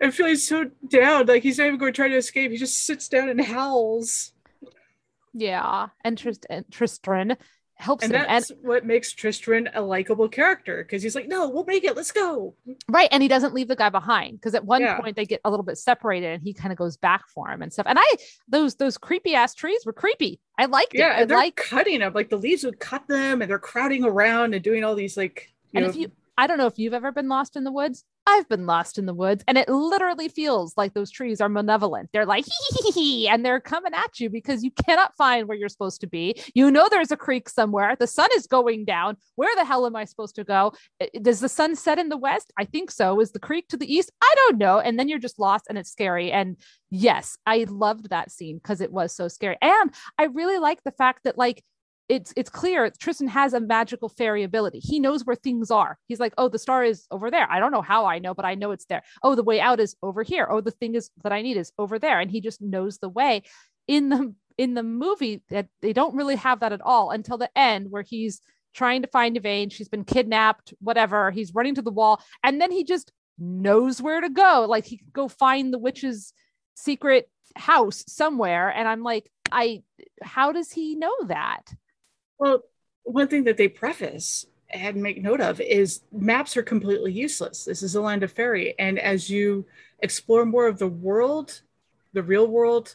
[0.00, 1.26] and feeling so down.
[1.26, 2.50] Like he's not even going to try to escape.
[2.50, 4.32] He just sits down and howls.
[5.32, 5.88] yeah.
[6.04, 7.36] And, Trist- and Tristran
[7.76, 8.20] helps And him.
[8.20, 11.96] And that's what makes Tristran a likable character because he's like, no, we'll make it.
[11.96, 12.54] Let's go.
[12.88, 13.08] right.
[13.10, 15.00] And he doesn't leave the guy behind because at one Yeah.
[15.00, 17.62] point they get a little bit separated and he kind of goes back for him
[17.62, 17.86] and stuff.
[17.88, 18.14] And I
[18.48, 20.40] those those creepy ass trees were creepy.
[20.56, 21.18] I liked Yeah.
[21.18, 21.22] it.
[21.22, 22.12] I they're like cutting them.
[22.14, 25.52] Like the leaves would cut them and they're crowding around and doing all these like,
[25.72, 27.72] you and know, if you I don't know if you've ever been lost in the
[27.72, 28.04] woods.
[28.26, 32.08] I've been lost in the woods, and it literally feels like those trees are malevolent.
[32.12, 35.56] They're like, hee hee hee, and they're coming at you because you cannot find where
[35.56, 36.40] you're supposed to be.
[36.54, 37.96] You know, there's a creek somewhere.
[37.98, 39.16] The sun is going down.
[39.36, 40.72] Where the hell am I supposed to go?
[41.20, 42.52] Does the sun set in the west?
[42.58, 43.20] I think so.
[43.20, 44.10] Is the creek to the east?
[44.22, 44.78] I don't know.
[44.78, 46.32] And then you're just lost, and it's scary.
[46.32, 46.56] And
[46.90, 49.58] yes, I loved that scene because it was so scary.
[49.60, 51.62] And I really like the fact that, like,
[52.08, 54.78] it's it's clear Tristan has a magical fairy ability.
[54.78, 55.98] He knows where things are.
[56.06, 57.50] He's like, oh, the star is over there.
[57.50, 59.02] I don't know how I know, but I know it's there.
[59.22, 60.46] Oh, the way out is over here.
[60.50, 63.08] Oh, the thing is that I need is over there, and he just knows the
[63.08, 63.42] way.
[63.86, 67.50] In the in the movie, that they don't really have that at all until the
[67.56, 68.40] end, where he's
[68.74, 69.70] trying to find Yvaine.
[69.70, 70.74] She's been kidnapped.
[70.80, 71.30] Whatever.
[71.30, 74.66] He's running to the wall, and then he just knows where to go.
[74.68, 76.34] Like he could go find the witch's
[76.74, 79.82] secret house somewhere, and I'm like, I.
[80.22, 81.72] How does he know that?
[82.38, 82.62] Well,
[83.04, 87.64] one thing that they preface and make note of is maps are completely useless.
[87.64, 88.74] This is a land of fairy.
[88.78, 89.66] And as you
[90.00, 91.60] explore more of the world,
[92.12, 92.94] the real world,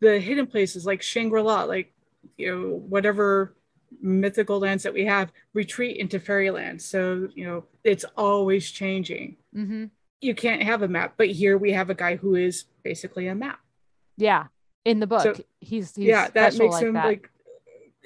[0.00, 1.92] the hidden places like Shangri-La, like
[2.36, 3.54] you know, whatever
[4.00, 6.80] mythical lands that we have retreat into fairyland.
[6.80, 9.36] So, you know, it's always changing.
[9.54, 9.86] Mm-hmm.
[10.20, 13.34] You can't have a map, but here we have a guy who is basically a
[13.34, 13.58] map.
[14.16, 14.46] Yeah,
[14.84, 17.06] in the book, So- he's, he's yeah, that makes like him that.
[17.06, 17.30] like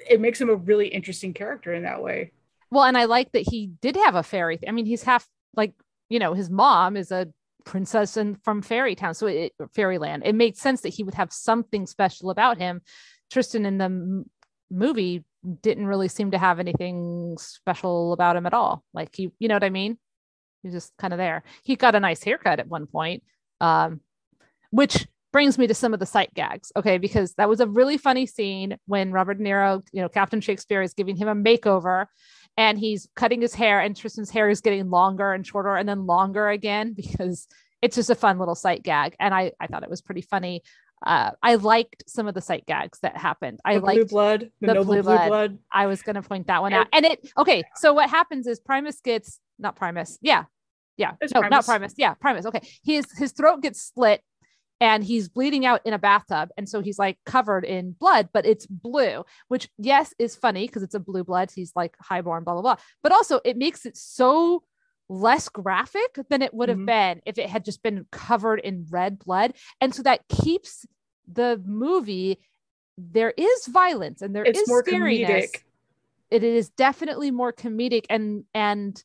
[0.09, 2.31] it makes him a really interesting character in that way.
[2.71, 4.59] well, and I like that he did have a fairy.
[4.67, 5.73] I mean, he's half like
[6.09, 7.27] you know his mom is a
[7.65, 10.23] princess and from fairy town, so it fairyland.
[10.25, 12.81] It made sense that he would have something special about him.
[13.31, 14.25] Tristan in the m-
[14.71, 15.25] movie
[15.61, 18.83] didn't really seem to have anything special about him at all.
[18.93, 19.97] Like he, you know what I mean?
[20.63, 21.43] He's just kind of there.
[21.63, 23.23] He got a nice haircut at one point,
[23.61, 24.01] um,
[24.71, 25.07] which
[25.37, 26.71] brings me to some of the sight gags.
[26.75, 30.41] Okay, because that was a really funny scene when Robert De Niro, you know, Captain
[30.41, 32.07] Shakespeare is giving him a makeover
[32.57, 36.07] and he's cutting his hair and Tristan's hair is getting longer and shorter and then
[36.07, 37.47] longer again because
[37.83, 39.15] it's just a fun little sight gag.
[39.19, 40.63] And I, I thought it was pretty funny.
[41.05, 43.59] Uh, I liked some of the sight gags that happened.
[43.63, 45.27] I the blue blood, the, the noble blue blue, blood.
[45.27, 45.59] blood.
[45.71, 46.87] I was going to point that one out.
[46.91, 47.61] And it, okay.
[47.75, 50.17] So what happens is Primus gets, not Primus.
[50.19, 50.45] Yeah.
[50.97, 51.11] Yeah.
[51.21, 51.65] It's no, not Primus.
[51.67, 51.93] Primus.
[51.95, 52.15] Yeah.
[52.15, 52.47] Primus.
[52.47, 52.67] Okay.
[52.83, 54.23] His, his throat gets slit
[54.79, 56.49] and he's bleeding out in a bathtub.
[56.57, 60.83] And so he's like covered in blood, but it's blue, which yes, is funny because
[60.83, 61.51] it's a blue blood.
[61.53, 62.75] He's like highborn, blah, blah, blah.
[63.01, 64.63] But also it makes it so
[65.09, 66.85] less graphic than it would have Mhm.
[66.85, 69.53] been if it had just been covered in red blood.
[69.81, 70.85] And so that keeps
[71.31, 72.39] the movie,
[72.97, 75.61] there is violence and there is It's more scariness comedic.
[76.29, 79.01] it is definitely more comedic and and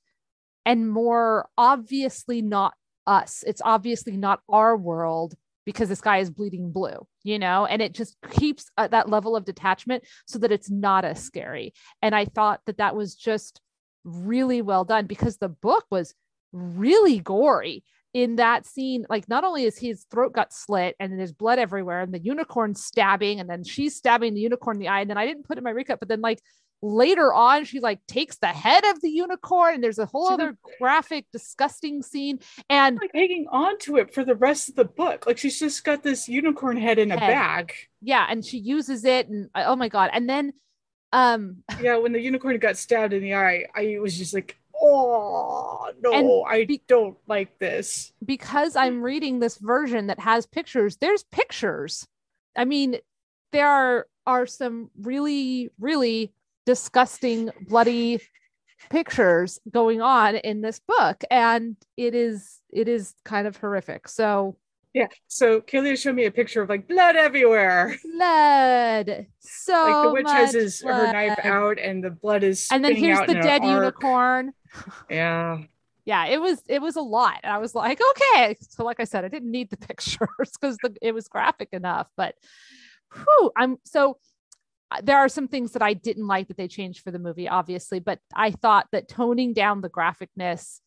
[0.66, 2.74] and more obviously not
[3.06, 3.42] us.
[3.46, 7.92] It's obviously not our world because the sky is bleeding blue, you know, and it
[7.92, 11.72] just keeps uh, that level of detachment so that it's not as scary.
[12.00, 13.60] And I thought that that was just
[14.04, 16.14] really well done because the book was
[16.52, 17.84] really gory
[18.14, 22.02] in that scene like not only is his throat got slit and there's blood everywhere
[22.02, 25.16] and the unicorn stabbing and then she's stabbing the unicorn in the eye and then
[25.16, 26.38] i didn't put in my recap but then like
[26.82, 30.56] later on she like takes the head of the unicorn and there's a whole other
[30.78, 35.26] graphic disgusting scene and like hanging on to it for the rest of the book.
[35.26, 37.72] Like she's just got this unicorn head in a bag.
[38.00, 40.52] Yeah and she uses it and oh my god and then
[41.12, 45.90] um yeah when the unicorn got stabbed in the eye i was just like oh
[46.02, 48.12] no i be- don't like this.
[48.24, 52.06] Because I'm reading this version that has pictures, there's pictures.
[52.56, 52.96] I mean,
[53.52, 56.32] there are, are some really, really
[56.66, 58.20] disgusting, bloody
[58.90, 61.22] pictures going on in this book.
[61.30, 64.08] And it is, it is kind of horrific.
[64.08, 64.56] So
[64.94, 69.26] yeah so Kalia showed me a picture of like blood everywhere blood.
[69.40, 72.96] So like the witch has his her knife out and the blood is And then
[72.96, 74.52] here's the dead unicorn.
[75.08, 75.62] yeah
[76.04, 79.04] yeah it was it was a lot and i was like okay so like i
[79.04, 82.34] said i didn't need the pictures because it was graphic enough but
[83.14, 84.18] whew, i'm so
[85.02, 88.00] there are some things that i didn't like that they changed for the movie obviously
[88.00, 90.80] but i thought that toning down the graphicness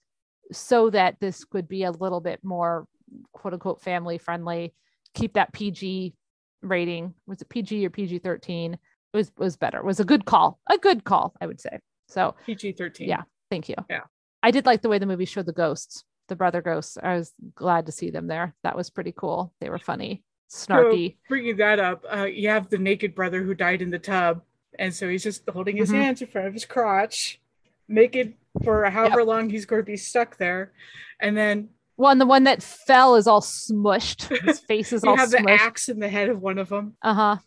[0.51, 2.87] so that this could be a little bit more
[3.33, 4.73] quote unquote family friendly
[5.13, 6.13] keep that pg
[6.61, 8.79] rating was it pg or pg-13 it
[9.13, 12.35] was was better it was a good call a good call i would say so
[12.45, 13.23] pg-13 Yeah.
[13.49, 13.75] Thank you.
[13.89, 14.01] Yeah.
[14.41, 16.97] I did like the way the movie showed the ghosts, the brother ghosts.
[17.01, 18.55] I was glad to see them there.
[18.63, 19.53] That was pretty cool.
[19.61, 21.15] They were funny, snarky.
[21.27, 24.41] bringing that up uh, you have the naked brother who died in the tub
[24.77, 25.95] and so he's just holding his Mhm.
[26.01, 27.39] hands in front of his crotch
[27.87, 28.33] naked
[28.63, 30.71] for however long he's going to be stuck there
[31.19, 34.27] and then Well, and the one that fell is all smushed.
[34.45, 37.13] His face is all have the axe in the head of one of them Uh
[37.13, 37.37] huh.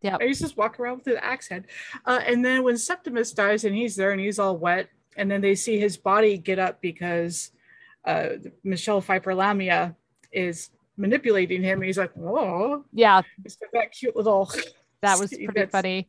[0.00, 0.18] Yeah.
[0.20, 1.64] he's just walking around with the axe head
[2.06, 5.40] uh, and then when septimus dies and he's there and he's all wet and then
[5.40, 7.50] they see his body get up because
[8.04, 8.30] uh,
[8.62, 9.96] michelle pfeiffer lamia
[10.30, 14.50] is manipulating him and he's like oh Yeah, it's got that cute little
[15.02, 16.08] that was pretty funny.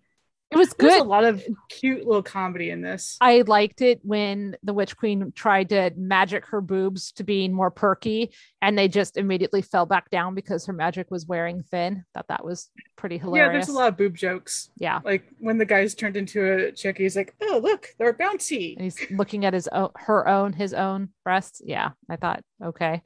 [0.52, 0.92] It was good.
[0.92, 3.18] There's a lot of cute little comedy in this.
[3.20, 7.72] I liked it when the Witch Queen tried to magic her boobs to being more
[7.72, 8.32] perky,
[8.62, 12.06] and they just immediately fell back down because her magic was wearing thin.
[12.14, 13.48] Thought that was pretty hilarious.
[13.48, 14.70] Yeah, there's a lot of boob jokes.
[14.78, 15.00] Yeah.
[15.04, 18.84] Like when the guy's turned into a chick, he's like, "Oh, look, they're bouncy." and
[18.84, 23.02] he's looking at his own her own his own breasts yeah i thought okay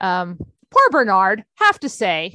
[0.00, 0.38] um
[0.70, 2.32] poor bernard have to say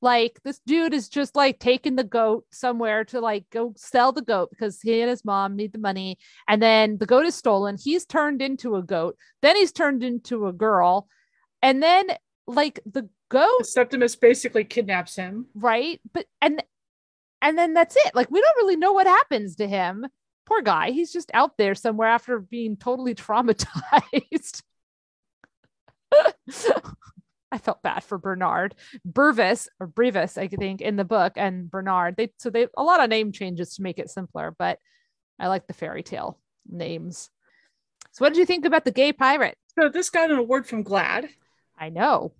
[0.00, 4.22] like this dude is just like taking the goat somewhere to like go sell the
[4.22, 6.18] goat because he and his mom need the money.
[6.46, 7.76] And then the goat is stolen.
[7.82, 9.16] He's turned into a goat.
[9.42, 11.08] Then he's turned into a girl.
[11.62, 12.10] And then
[12.46, 15.46] like the goat Septimus basically kidnaps him.
[15.54, 16.00] right?
[16.12, 16.62] But and
[17.42, 18.14] and then that's it.
[18.14, 20.06] Like we don't really know what happens to him.
[20.46, 20.92] Poor guy.
[20.92, 24.62] He's just out there somewhere after being totally traumatized
[27.50, 28.74] i felt bad for bernard
[29.04, 32.16] burvis or brevis i think in the book and bernard.
[32.16, 34.78] They so they a lot of name changes to make it simpler but
[35.38, 36.38] i like the fairy tale
[36.70, 37.30] names.
[38.12, 39.56] So what did you think about the gay pirate?
[39.78, 41.28] So this got an award from GLAAD.
[41.78, 42.32] I know.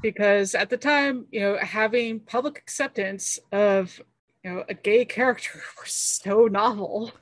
[0.00, 4.00] Because at the time, you know, having public acceptance of
[4.44, 7.12] you know a gay character was so novel.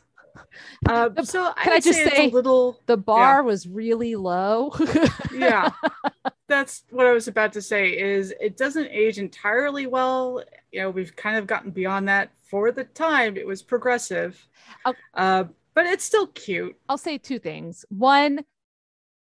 [0.89, 4.72] Uh, so can I'd I just say, say- little the bar was really low?
[5.32, 5.70] Yeah.
[6.49, 10.43] That's what i was about to say is it doesn't age entirely well.
[10.70, 13.37] You know we've kind of gotten beyond that for the time.
[13.37, 14.47] It was progressive.
[15.14, 16.76] Uh, but it's still cute.
[16.89, 17.84] I'll say two things.
[17.89, 18.45] One,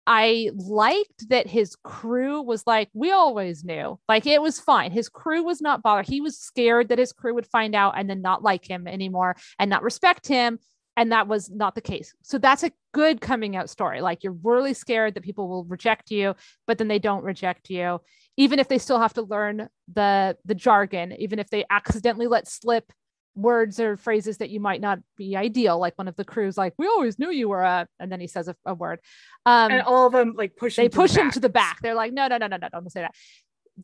[0.06, 4.90] I liked that his crew was like, we always knew, like it was fine.
[4.90, 6.06] His crew was not bothered.
[6.06, 9.36] He was scared that his crew would find out and then not like him anymore
[9.58, 10.58] and not respect him.
[10.96, 12.14] And that was not the case.
[12.22, 14.00] So that's a good coming out story.
[14.00, 16.34] Like you're really scared that people will reject you,
[16.66, 18.00] but then they don't reject you,
[18.36, 22.46] even if they still have to learn the the jargon, even if they accidentally let
[22.46, 22.92] slip
[23.36, 26.72] words or phrases that you might not be ideal like one of the crews like
[26.78, 29.00] we always knew you were a and then he says a, a word.
[29.44, 31.80] Um and all of them like push they push the him to the back.
[31.82, 33.14] They're like no no no no no don't say that.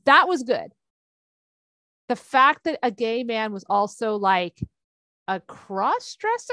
[0.05, 0.73] That was good.
[2.09, 4.59] The fact that a gay man was also like
[5.31, 6.53] a cross dresser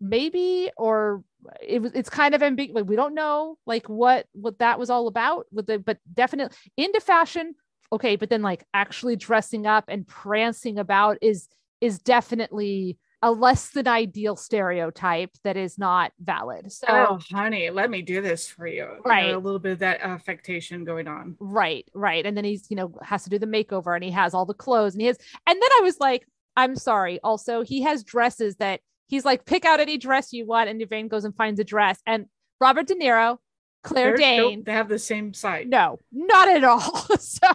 [0.00, 1.22] maybe or
[1.62, 5.08] it was it's kind of ambiguous we don't know like what what that was all
[5.08, 7.54] about with the but definitely into fashion
[7.92, 11.48] okay but then like actually dressing up and prancing about is
[11.82, 16.70] is definitely a less than ideal stereotype that is not valid.
[16.70, 18.74] So oh, honey, let me do this for you.
[18.82, 19.34] You know, Right.
[19.34, 21.34] a little bit of that affectation going on.
[21.40, 22.26] Right, right.
[22.26, 24.52] And then he's, you know, has to do the makeover and he has all the
[24.52, 25.16] clothes and he has,
[25.46, 26.26] and then I was like,
[26.56, 27.20] I'm sorry.
[27.22, 30.68] Also, he has dresses that he's like, pick out any dress you want.
[30.68, 32.00] And Yvaine goes and finds a dress.
[32.06, 32.26] And
[32.60, 33.38] Robert De Niro,
[33.82, 35.68] Claire nope, Dane, they have the same side.
[35.68, 36.80] no, not at all.
[37.18, 37.48] so,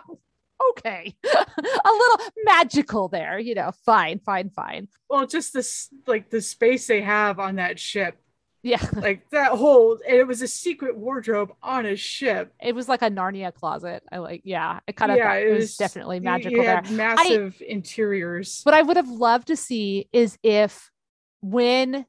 [0.71, 1.15] okay.
[1.25, 4.87] a little magical there, you know, fine, fine, fine.
[5.09, 8.17] Well, just this like the space they have on that ship,
[8.69, 8.85] Yeah.
[8.95, 12.53] like that whole, and it was a secret wardrobe on a ship.
[12.61, 14.03] It was like a Narnia closet.
[14.11, 16.83] I like, yeah, I kind of Yeah, it it was, was- definitely magical there.
[16.91, 18.61] massive interiors.
[18.63, 20.91] What I would have loved to see is if
[21.41, 22.05] when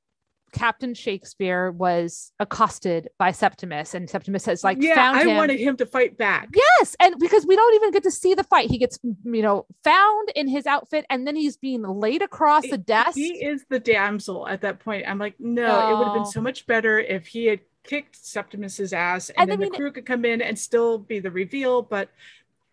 [0.53, 5.36] Captain Shakespeare was accosted by Septimus and Septimus has like yeah, found I him.
[5.36, 6.48] wanted him to fight back.
[6.55, 9.66] Yes, and because we don't even get to see the fight, he gets you know
[9.84, 13.16] found in his outfit, and then he's being laid across the desk.
[13.16, 15.05] He is the damsel at that point.
[15.09, 16.30] I'm like, no, it would have been oh.
[16.30, 19.78] so much better if he had kicked Septimus's ass and, And I then mean- the
[19.78, 21.82] crew could come in and still be the reveal.
[21.82, 22.11] But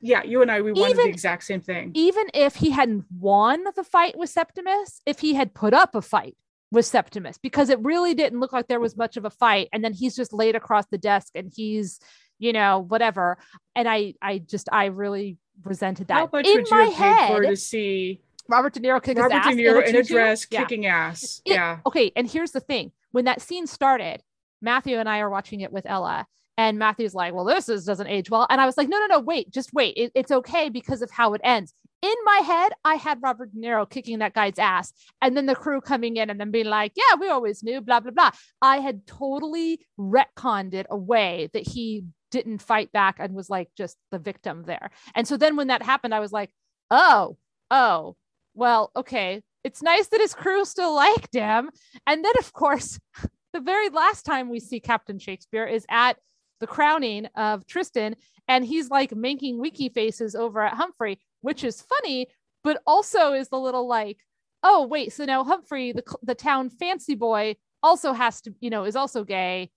[0.02, 1.92] yeah, you and I, we wanted Even- the exact same thing.
[1.94, 6.02] even if he hadn't won the fight with Septimus, if he had put up a
[6.02, 6.38] fight
[6.72, 9.84] with Septimus, because it really didn't look like there was much of a fight, and
[9.84, 12.00] then he's just laid across the desk and he's,
[12.40, 13.38] you know, whatever.
[13.76, 16.16] And I, I just, I really resented that.
[16.16, 19.18] How much in would you my have paid for to see Robert De Niro kick
[19.18, 20.62] Robert his De Niro in a dress Yeah.
[20.62, 21.42] kicking ass?
[21.46, 21.80] It- yeah.
[21.86, 24.22] Okay, and here's the thing: when that scene started,
[24.62, 26.26] Matthew and I are watching it with Ella,
[26.58, 29.06] and Matthew's like, "Well, this is doesn't age well," and I was like, "No, no,
[29.08, 29.94] no, wait, just wait.
[29.96, 33.60] It- it's okay because of how it ends." In my head, I had Robert De
[33.60, 36.94] Niro kicking that guy's ass, and then the crew coming in and then being like,
[36.96, 38.32] "Yeah, we always knew," blah blah blah.
[38.62, 43.98] I had totally retconned it away that he didn't fight back and was like just
[44.12, 44.92] the victim there.
[45.16, 46.52] And so then when that happened, I was like,
[46.92, 47.38] "Oh,
[47.72, 48.16] oh,
[48.54, 51.72] well, okay." It's nice that his crew still liked him.
[52.06, 53.00] And then, of course,
[53.54, 56.18] the very last time we see Captain Shakespeare is at
[56.60, 58.16] the crowning of Tristan,
[58.48, 62.28] and he's like making wiki faces over at Humphrey, which is funny,
[62.64, 64.20] but also is the little like,
[64.64, 68.84] oh wait, so now Humphrey, the the town fancy boy, also has to, you know,
[68.84, 69.72] is also gay,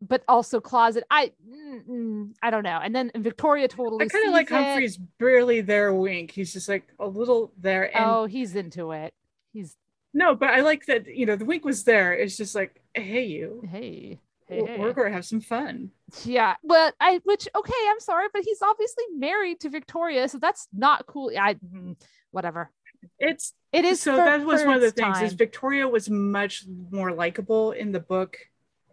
[0.00, 1.04] but also closet.
[1.10, 2.80] I mm, mm, I don't know.
[2.82, 4.04] And then Victoria totally.
[4.04, 4.54] I kind of like it.
[4.54, 6.30] Humphrey's barely there wink.
[6.30, 7.94] He's just like a little there.
[7.96, 9.14] And Oh, he's into it.
[9.52, 9.76] He's
[10.12, 12.14] no, but I like that, you know, the wink was there.
[12.14, 14.18] It's just like, hey, you, hey.
[14.48, 14.76] Hey, hey.
[14.76, 15.90] going to have some fun.
[16.24, 20.68] Yeah, but I which okay, I'm sorry, but he's obviously married to Victoria, so that's
[20.72, 21.32] not cool.
[21.38, 21.96] I mm,
[22.30, 22.70] whatever.
[23.18, 25.32] It's It is so that was one of the things is.
[25.32, 28.38] Victoria was much more likable in the book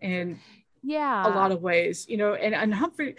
[0.01, 0.39] in
[0.81, 3.15] yeah a lot of ways, you know, and, and Humphrey,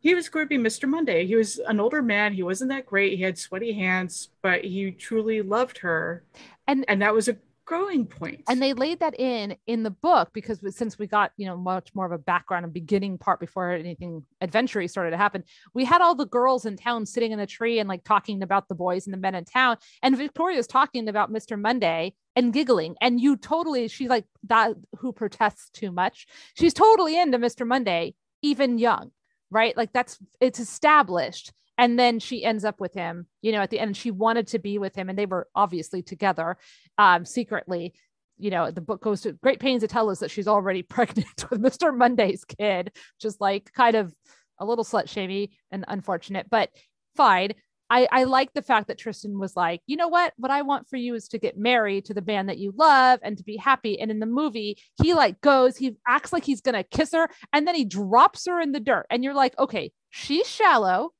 [0.00, 0.88] he was going to be Mr.
[0.88, 1.26] Monday.
[1.26, 2.32] He was an older man.
[2.32, 3.16] He wasn't that great.
[3.16, 6.24] He had sweaty hands, but he truly loved her.
[6.66, 8.42] And- and that was a growing point.
[8.48, 11.94] and they laid that in in the book because since we got you know much
[11.94, 15.42] more of a background and beginning part before anything adventure started to happen
[15.74, 18.68] we had all the girls in town sitting in a tree and like talking about
[18.68, 19.76] the boys and the men in town.
[20.02, 22.96] And victoria's talking about mr monday and giggling.
[23.00, 26.26] And you totally she's like that who protests too much?
[26.54, 29.10] She's totally into mr monday even young
[29.54, 29.76] right?
[29.76, 33.80] Like that's it's established and then she ends up with him you know at the
[33.80, 36.56] end she wanted to be with him and they were obviously together
[36.98, 37.94] um secretly
[38.38, 41.50] you know the book goes to great pains to tell us that she's already pregnant
[41.50, 44.14] with mr monday's kid just like kind of
[44.58, 46.70] a little slut shamey and unfortunate but
[47.16, 47.52] fine
[47.90, 50.32] I, I like the fact that Tristan was like, you know what?
[50.36, 53.20] What I want for you is to get married to the man that you love
[53.22, 54.00] and to be happy.
[54.00, 57.68] And in the movie, he like goes, he acts like he's gonna kiss her, and
[57.68, 59.06] then he drops her in the dirt.
[59.10, 61.10] And you're like, okay, she's shallow,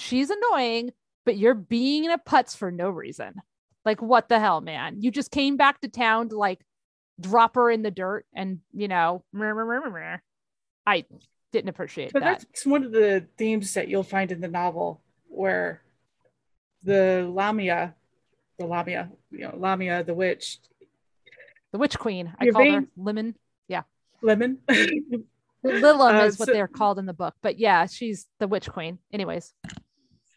[0.00, 0.92] she's annoying,
[1.24, 3.34] but you're being in a putz for no reason.
[3.84, 4.96] Like, what the hell, man?
[5.00, 6.60] You just came back to town to like
[7.20, 10.16] drop her in the dirt and you know, meh, meh, meh, meh, meh.
[10.86, 11.04] I
[11.52, 12.40] didn't appreciate but that.
[12.40, 15.82] that's one of the themes that you'll find in the novel where
[16.82, 17.94] the Lamia,
[18.58, 20.58] the Lamia, you know, Lamia the witch,
[21.72, 22.32] The Witch Queen.
[22.38, 23.36] I call her Lemon.
[23.68, 23.82] Yeah.
[24.22, 24.58] Lemon.
[24.68, 25.24] Lilim
[26.22, 28.98] Uh, is what so- they're called in the book, but yeah, she's the Witch Queen.
[29.12, 29.52] Anyways,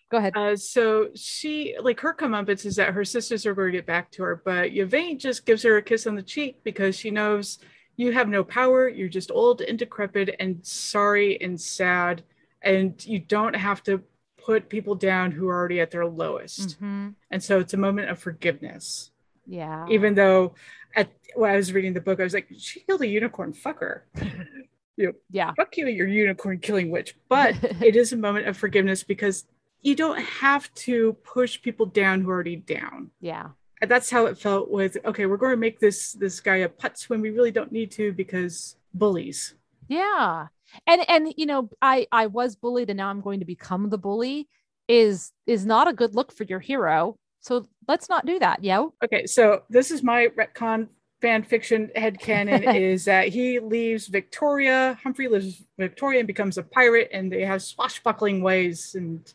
[0.10, 0.34] go ahead.
[0.36, 4.12] Uh, so she, like her comeuppance is that her sisters are going to get back
[4.12, 7.60] to her, but Yvaine just gives her a kiss on the cheek because she knows
[7.96, 8.88] you have no power.
[8.88, 12.24] You're just old and decrepit and sorry and sad,
[12.62, 14.04] and you don't have to
[14.38, 16.82] put people down who are already at their lowest.
[16.82, 17.16] Mhm.
[17.32, 19.12] And so it's a moment of forgiveness.
[19.46, 19.86] Yeah.
[19.90, 20.56] Even though,
[20.96, 23.54] at when I was reading the book, I was like, she killed a unicorn.
[23.54, 24.06] Fuck her.
[25.32, 25.54] yeah.
[25.56, 27.16] Fuck you, your unicorn killing witch.
[27.30, 29.46] But it is a moment of forgiveness because
[29.84, 33.12] you don't have to push people down who are already down.
[33.20, 33.50] yeah.
[33.82, 36.70] And that's how it felt with okay, we're going to make this this guy a
[36.70, 39.56] putz when we really don't need to because bullies.
[39.90, 40.48] Yeah.
[40.88, 43.98] And and you know, I I was bullied and now I'm going to become the
[43.98, 44.48] bully
[44.88, 47.18] is is not a good look for your hero.
[47.42, 48.94] So let's not do that, yo.
[49.04, 50.88] Okay, so this is my retcon
[51.22, 56.64] fan fiction head headcanon is that he leaves Victoria, Humphrey leaves Victoria and becomes a
[56.64, 59.34] pirate, and they have swashbuckling ways and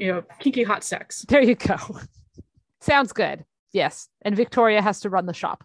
[0.00, 1.24] you know, kinky hot sex.
[1.28, 1.76] There you go.
[2.80, 3.44] Sounds good.
[3.72, 4.08] Yes.
[4.22, 5.62] And Victoria has to run the shop.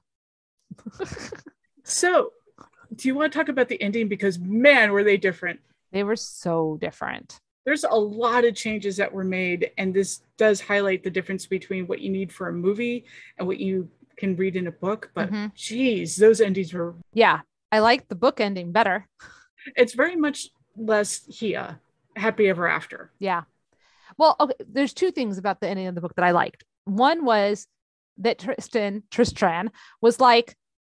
[1.83, 2.31] So,
[2.95, 4.07] do you want to talk about the ending?
[4.07, 5.59] Because man, were they different.
[5.91, 7.39] They were so different.
[7.65, 11.88] There's a lot of changes that were made, and this does highlight the difference between
[11.88, 13.05] what you need for a movie
[13.38, 15.11] and what you can read in a book.
[15.13, 15.53] But Mhm.
[15.55, 16.95] geez, those endings were.
[17.13, 17.41] Yeah.
[17.71, 19.07] I like the book ending better.
[19.75, 21.79] It's very much less Hia,
[22.15, 23.11] happy ever after.
[23.19, 23.43] Yeah.
[24.18, 26.63] Well, okay, there's two things about the ending of the book that I liked.
[26.86, 27.68] One was
[28.18, 29.70] that Tristan, Tristran
[30.01, 30.55] was like,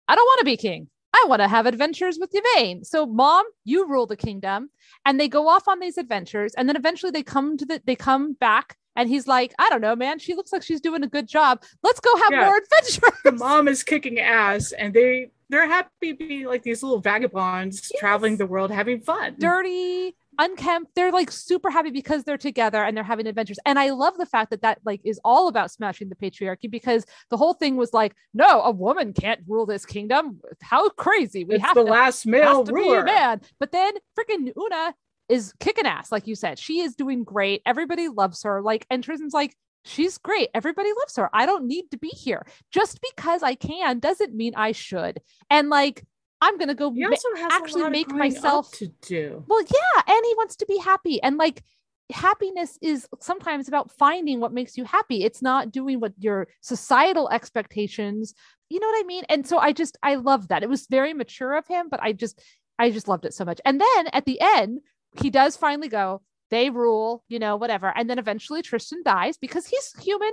[0.07, 0.87] I don't want to be king.
[1.13, 2.83] I want to have adventures with Yvaine.
[2.83, 4.69] So, mom, you rule the kingdom.
[5.05, 6.53] And they go off on these adventures.
[6.55, 9.81] And then eventually they come to the, they come back and he's like, I don't
[9.81, 10.19] know, man.
[10.19, 11.63] She looks like she's doing a good job.
[11.81, 12.45] Let's go have Yeah.
[12.45, 12.99] more adventures.
[13.23, 17.99] The mom is kicking ass, and they they're happy being like these little vagabonds Yes.
[17.99, 19.35] traveling the world having fun.
[19.39, 20.91] dirty, unkempt.
[20.95, 23.59] They're like super happy because they're together and they're having adventures.
[23.65, 27.05] And I love the fact that that like is all about smashing the patriarchy because
[27.29, 30.39] the whole thing was like, no, a woman can't rule this kingdom.
[30.61, 31.43] How crazy!
[31.43, 33.03] We it's have the to, last male to be a ruler.
[33.03, 33.41] man.
[33.59, 34.93] But then freaking Una
[35.29, 36.59] is kicking ass, like you said.
[36.59, 37.61] She is doing great.
[37.65, 38.61] Everybody loves her.
[38.61, 39.55] Like, and Tristan's like.
[39.85, 40.49] She's great.
[40.53, 41.29] Everybody loves her.
[41.31, 42.45] I don't need to be here.
[42.73, 45.21] Just because I can doesn't mean I should.
[45.49, 46.03] And like,
[46.41, 49.43] I'm gonna go He ma- also has actually make myself to do.
[49.47, 51.21] well, yeah, and he wants to be happy.
[51.21, 51.63] And like
[52.11, 55.23] happiness is sometimes about finding what makes you happy.
[55.23, 58.33] It's not doing what your societal expectations,
[58.69, 59.23] you know what I mean?
[59.29, 60.63] And so I just I love that.
[60.63, 62.41] It was very mature of him, but I just
[62.79, 63.59] I just loved it so much.
[63.65, 64.79] And then at the end,
[65.19, 67.91] he does finally go, they rule, you know, whatever.
[67.97, 70.31] And then eventually Tristan dies because he's human,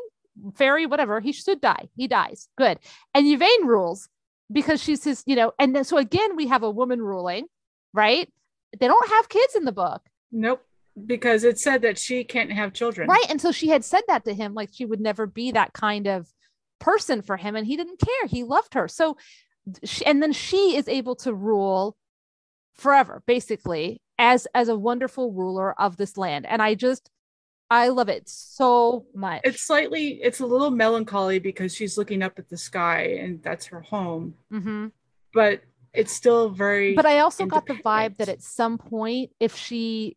[0.55, 1.21] fairy, whatever.
[1.21, 1.89] He should die.
[1.97, 2.49] He dies.
[2.59, 2.79] Good.
[3.15, 4.09] And Yvaine rules
[4.53, 7.47] because she's his, you know, and then so again, we have a woman ruling,
[7.93, 8.33] right?
[8.79, 10.03] They don't have kids in the book.
[10.33, 10.63] Nope,
[11.07, 13.09] because it said that she can't have children.
[13.09, 13.27] Right.
[13.29, 16.07] And so she had said that to him, like she would never be that kind
[16.07, 16.29] of
[16.81, 17.57] person for him.
[17.57, 18.29] And he didn't care.
[18.29, 18.89] He loved her.
[18.89, 19.17] So,
[19.85, 21.97] she, and then she is able to rule
[22.75, 26.47] forever, basically, as as a wonderful ruler of this land.
[26.47, 27.11] And I just,
[27.71, 29.41] I love it so much.
[29.45, 33.67] It's slightly, it's a little melancholy because she's looking up at the sky and that's
[33.67, 34.93] her home, Mhm.
[35.33, 35.63] but
[35.93, 36.95] it's still very.
[36.95, 40.17] But I also got the vibe that at some point, if she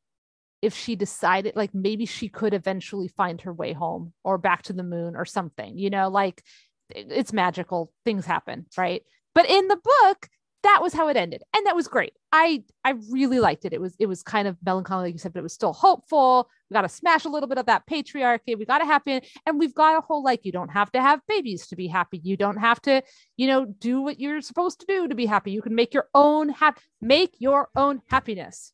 [0.63, 4.73] if she decided like maybe she could eventually find her way home or back to
[4.73, 6.43] the moon or something, you know, like
[6.89, 9.03] it's magical, things happen, right?
[9.35, 10.29] But in the book,
[10.63, 11.43] that was how it ended.
[11.55, 12.13] And that was great.
[12.31, 13.73] I I really liked it.
[13.73, 16.49] It was it was kind of melancholy, like you said, but it was still hopeful.
[16.69, 18.57] We got to smash a little bit of that patriarchy.
[18.57, 21.21] We got to happen, and we've got a whole like you don't have to have
[21.27, 22.19] babies to be happy.
[22.21, 23.01] You don't have to,
[23.37, 25.51] you know, do what you're supposed to do to be happy.
[25.51, 28.73] You can make your own hap make your own happiness.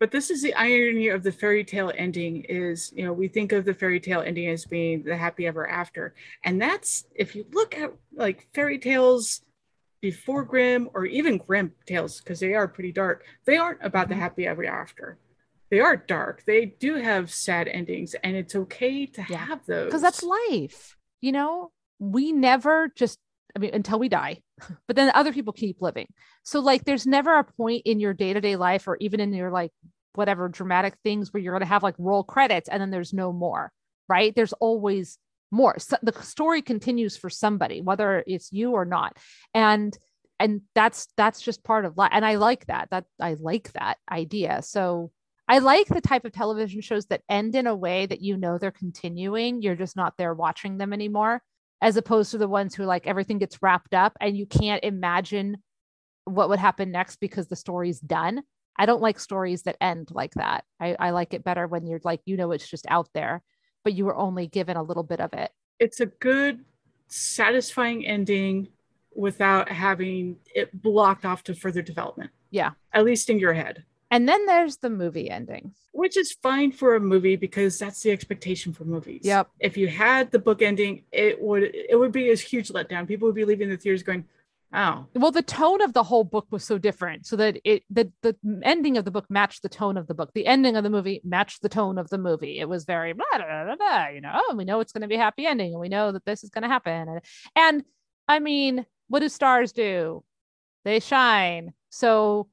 [0.00, 3.50] But this is the irony of the fairy tale ending is, you know, we think
[3.50, 6.14] of the fairy tale ending as being the happy ever after.
[6.44, 9.42] And that's if you look at like fairy tales
[10.00, 14.14] before Grimm or even Grimm tales, because they are pretty dark, they aren't about the
[14.14, 14.18] Mhm.
[14.20, 15.18] happy ever after.
[15.70, 16.44] They are dark.
[16.46, 19.38] They do have sad endings, and it's okay to Yeah.
[19.38, 19.86] have those.
[19.86, 23.18] because that's life you know we never just
[23.56, 24.40] i mean until we die
[24.86, 26.06] but then other people keep living
[26.44, 29.72] so like there's never a point in your day-to-day life or even in your like
[30.14, 33.32] whatever dramatic things where you're going to have like roll credits and then there's no
[33.32, 33.72] more
[34.08, 35.18] right there's always
[35.50, 39.16] more so the story continues for somebody whether it's you or not
[39.54, 39.96] and
[40.38, 43.96] and that's that's just part of life and i like that that i like that
[44.10, 45.10] idea so
[45.50, 48.58] I like the type of television shows that end in a way that you know
[48.58, 49.62] they're continuing.
[49.62, 51.42] You're just not there watching them anymore,
[51.80, 55.56] as opposed to the ones who like everything gets wrapped up and you can't imagine
[56.26, 58.42] what would happen next because the story's done.
[58.78, 60.64] I don't like stories that end like that.
[60.78, 63.42] I, I like it better when you're like, you know, it's just out there,
[63.88, 65.50] but you were only given a little bit of it.
[65.78, 66.62] it's a good,
[67.06, 68.68] satisfying ending
[69.16, 72.30] without having it blocked off to further development.
[72.50, 72.72] Yeah.
[72.92, 73.84] At least in your head.
[74.10, 75.72] And then there's the movie ending.
[75.92, 79.22] which is fine for a movie because that's the expectation for movies.
[79.24, 79.48] Yep.
[79.58, 83.08] If you had the book ending, it would it would be a huge letdown.
[83.08, 84.26] People would be leaving the theaters going,
[84.70, 88.12] Oh, well the tone of the whole book was so different so that it the
[88.20, 90.30] the ending of the book matched the tone of the book.
[90.34, 92.58] The ending of the movie matched the tone of the movie.
[92.58, 95.08] It was very blah blah blah, blah, you know oh, we know it's going to
[95.08, 97.08] be a happy ending and we know that this is going to happen.
[97.08, 97.20] And,
[97.56, 97.84] and
[98.28, 100.22] i mean what do stars do?
[100.84, 101.72] They shine.
[101.88, 102.48] So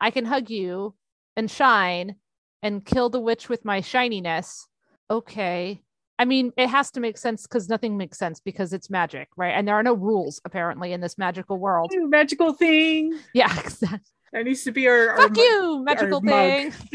[0.00, 0.96] i can hug you
[1.36, 2.16] and shine
[2.62, 4.66] and kill the witch with my shininess.
[5.08, 5.82] Okay
[6.20, 9.52] I mean, it has to make sense because nothing makes sense because it's magic, right?
[9.52, 11.92] And there are no rules apparently in this magical world.
[11.94, 13.18] you magical thing.
[13.32, 14.00] Yeah, exactly.
[14.30, 16.74] That needs to be our, our Fuck mug- you, magical thing.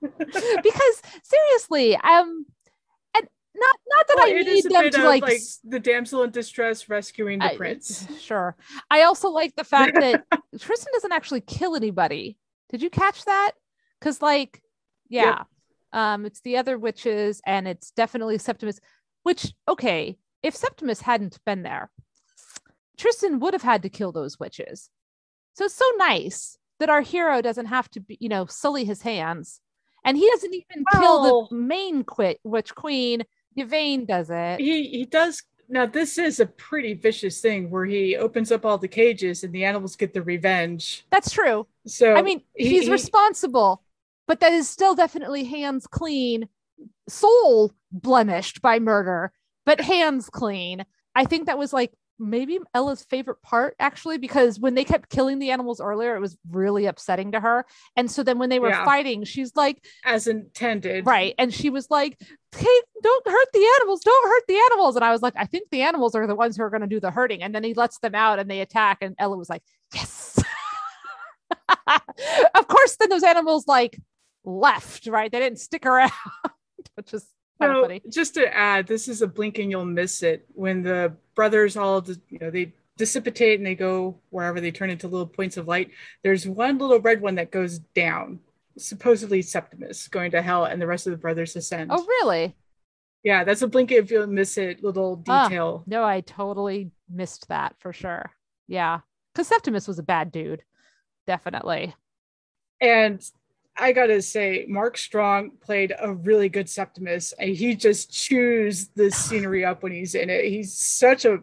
[0.00, 2.44] because seriously, um,
[3.16, 6.30] and not not that Well, I need them to of, like, like the damsel in
[6.30, 8.06] distress rescuing the I- prince.
[8.20, 8.54] Sure.
[8.90, 10.26] I also like the fact that
[10.60, 12.36] Tristan doesn't actually kill anybody.
[12.68, 13.52] Did you catch that?
[13.98, 14.60] Because like,
[15.08, 15.44] yeah,
[15.92, 18.80] um, it's the other witches, and it's definitely Septimus.
[19.22, 21.90] Which okay, if Septimus hadn't been there,
[22.96, 24.90] Tristan would have had to kill those witches.
[25.54, 29.02] So it's so nice that our hero doesn't have to be, you know, sully his
[29.02, 29.60] hands,
[30.04, 33.24] and he doesn't even kill the main quit witch queen.
[33.56, 34.60] Yvaine does it.
[34.60, 35.84] He he does now.
[35.86, 39.64] This is a pretty vicious thing where he opens up all the cages and the
[39.64, 41.04] animals get the revenge.
[41.10, 41.66] That's true.
[41.86, 43.82] So I mean, he- he's he- responsible,
[44.28, 46.48] but that is still definitely hands clean,
[47.08, 49.32] soul blemished by murder,
[49.66, 50.84] but hands clean.
[51.16, 55.38] I think that was like maybe Ella's favorite part actually, because when they kept killing
[55.38, 57.64] the animals earlier, it was really upsetting to her.
[57.96, 58.84] And so then when they were Yeah.
[58.84, 61.06] fighting, she's like, as intended.
[61.06, 61.34] right.
[61.38, 62.18] And she was like,
[62.56, 64.96] hey, don't hurt the animals, don't hurt the animals.
[64.96, 66.86] And I was like, I think the animals are the ones who are going to
[66.88, 67.42] do the hurting.
[67.42, 68.98] And then he lets them out and they attack.
[69.00, 69.62] And Ella was like,
[69.94, 70.38] yes.
[72.54, 73.98] of course, then those animals like
[74.48, 75.30] left, right?
[75.30, 76.12] They didn't stick around,
[76.94, 77.26] which is
[77.60, 78.02] kind of So funny.
[78.08, 82.04] just to add, this is a blink and you'll miss it when the brothers all
[82.28, 85.90] you know they dissipate and they go wherever they turn into little points of light.
[86.24, 88.40] There's one little red one that goes down,
[88.76, 91.90] supposedly Septimus going to hell, and the rest of the brothers ascend.
[91.92, 92.56] Oh, really?
[93.22, 95.84] Yeah, that's a blink if you'll miss it little detail.
[95.86, 98.30] No, I totally missed that for sure.
[98.68, 99.00] Yeah.
[99.34, 100.62] Because Septimus was a bad dude.
[101.26, 101.94] Definitely.
[102.80, 103.20] And
[103.78, 109.10] I gotta say, Mark Strong played a really good Septimus, and he just chews the
[109.12, 110.46] scenery up when he's in it.
[110.46, 111.40] He's such a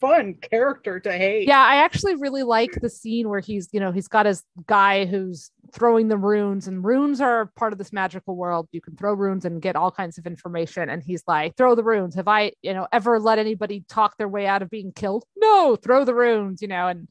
[0.00, 1.48] fun character to hate.
[1.48, 5.06] Yeah, I actually really like the scene where he's, you know, he's got his guy
[5.06, 8.68] who's throwing the runes, and runes are part of this magical world.
[8.72, 10.90] You can throw runes and get all kinds of information.
[10.90, 12.14] And he's like, throw the runes.
[12.16, 15.24] Have I, you know, ever let anybody talk their way out of being killed?
[15.36, 17.08] No, throw the runes, you know, and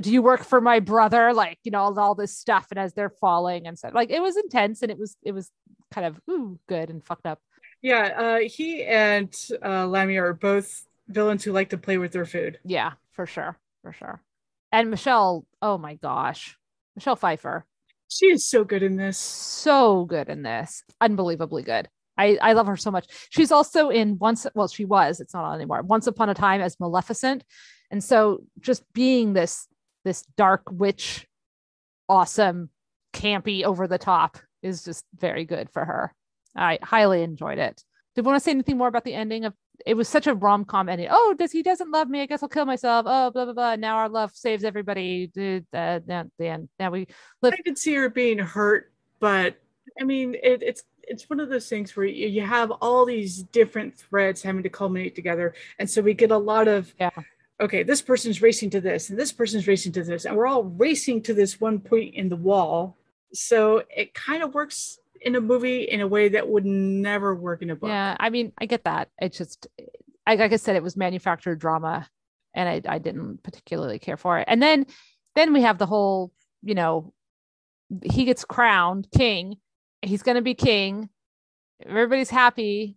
[0.00, 1.32] do you work for my brother?
[1.32, 2.66] Like, you know, all, all this stuff.
[2.70, 5.50] And as they're falling and stuff, like it was intense and it was, it was
[5.90, 7.40] kind of ooh, good and fucked up.
[7.82, 9.34] Yeah, uh, he and
[9.64, 12.58] uh, Lamia are both villains who like to play with their food.
[12.64, 13.58] Yeah, for sure.
[13.82, 14.22] For sure.
[14.70, 16.56] And Michelle, oh my gosh,
[16.94, 17.64] Michelle Pfeiffer.
[18.08, 19.16] She is so good in this.
[19.16, 21.88] so good in this unbelievably good
[22.18, 25.44] I, I love her so much she's also in once well she was it's not
[25.44, 27.44] on anymore once upon a time as maleficent
[27.90, 29.68] and so just being this
[30.04, 31.26] this dark witch
[32.08, 32.70] awesome
[33.12, 36.14] campy over the top is just very good for her.
[36.56, 37.84] I highly enjoyed it.
[38.14, 39.54] Do you want to say anything more about the ending of
[39.86, 41.08] it was such a rom-com ending.
[41.10, 43.06] Oh does he doesn't love me i guess i'll kill myself.
[43.08, 43.76] Oh blah blah blah.
[43.76, 45.28] Now our love saves everybody.
[45.28, 46.68] Dude, uh, now the end.
[46.78, 47.06] Now we
[47.40, 49.56] live I could see her being hurt, but
[50.00, 53.42] I mean, it, it's it's one of those things where you, you have all these
[53.42, 57.10] different threads having to culminate together, and so we get a lot of Yeah.
[57.60, 60.64] Okay, this person's racing to this, and this person's racing to this, and we're all
[60.64, 62.96] racing to this one point in the wall.
[63.32, 67.60] So it kind of works in a movie in a way that would never work
[67.60, 67.88] in a book.
[67.88, 69.10] Yeah, I mean, I get that.
[69.20, 69.66] It's just,
[70.26, 72.08] I, like I said, it was manufactured drama,
[72.54, 74.46] and I, I didn't particularly care for it.
[74.48, 74.86] And then,
[75.34, 76.32] then we have the whole,
[76.62, 77.12] you know,
[78.02, 79.58] he gets crowned king.
[80.00, 81.10] He's going to be king.
[81.84, 82.96] Everybody's happy.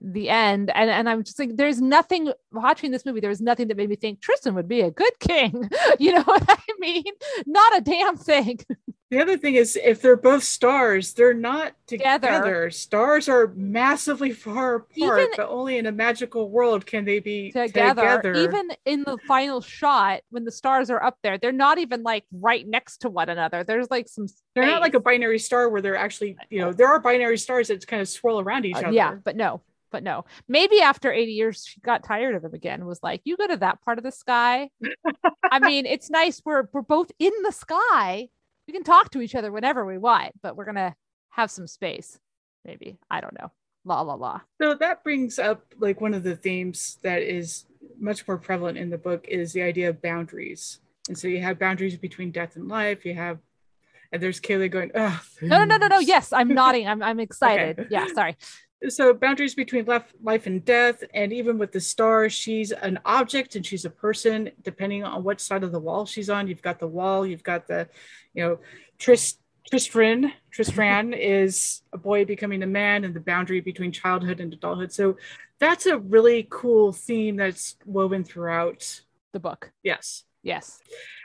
[0.00, 3.20] The end, and and I'm just like, there's nothing watching this movie.
[3.20, 5.68] There was nothing that made me think Tristan would be a good king.
[5.98, 7.02] you know what I mean?
[7.46, 8.60] Not a damn thing.
[9.10, 12.28] The other thing is, if they're both stars, they're not Together.
[12.28, 12.70] together.
[12.70, 17.50] Stars are massively far apart, Even- but only in a magical world can they be
[17.50, 18.02] together.
[18.20, 18.34] together.
[18.34, 22.24] Even in the final shot, when the stars are up there, they're not even like
[22.32, 23.64] right next to one another.
[23.64, 24.26] There's like some.
[24.54, 27.68] they're not like a binary star where they're actually, you know, there are binary stars
[27.68, 28.90] that kind of swirl around each Uh, other.
[28.92, 30.24] yeah, but no, but no.
[30.48, 32.84] Maybe after 80 years, she got tired of him again.
[32.86, 34.70] Was like, you go to that part of the sky.
[35.50, 36.42] I mean, it's nice.
[36.44, 38.28] We're we're both in the sky.
[38.66, 40.94] We can talk to each other whenever we want, but we're gonna
[41.30, 42.18] have some space.
[42.64, 43.50] Maybe I don't know.
[43.84, 44.40] La la la.
[44.60, 47.64] So that brings up like one of the themes that is
[47.98, 50.80] much more prevalent in the book is the idea of boundaries.
[51.08, 53.04] And so you have boundaries between death and life.
[53.06, 53.38] You have,
[54.12, 55.98] and there's Kaylee going, oh, No, no, no, no, no.
[56.00, 56.86] Yes, I'm nodding.
[56.86, 57.78] I'm I'm excited.
[57.78, 57.88] Okay.
[57.90, 58.36] Yeah, sorry.
[58.88, 63.56] So boundaries between life, life and death, and even with the star, she's an object
[63.56, 64.50] and she's a person.
[64.62, 67.66] Depending on what side of the wall she's on, you've got the wall, you've got
[67.66, 67.88] the,
[68.34, 68.58] you know,
[68.98, 69.36] Tris
[69.70, 70.30] Tristran.
[70.56, 74.92] Tristran is a boy becoming a man, and the boundary between childhood and adulthood.
[74.92, 75.16] So
[75.58, 79.00] that's a really cool theme that's woven throughout.
[79.32, 79.72] The book.
[79.82, 80.78] Yes, Yes.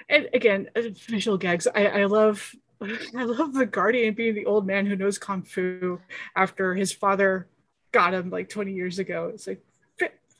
[0.09, 0.69] and again,
[1.07, 1.67] visual gags.
[1.67, 2.53] I, I love,
[3.17, 5.99] I love the guardian being the old man who knows kung fu
[6.35, 7.47] after his father
[7.91, 9.31] got him like 20 years ago.
[9.33, 9.63] It's like,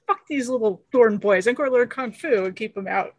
[0.07, 1.47] fuck these little thorn boys.
[1.47, 3.15] I'm going to learn kung fu and keep them out.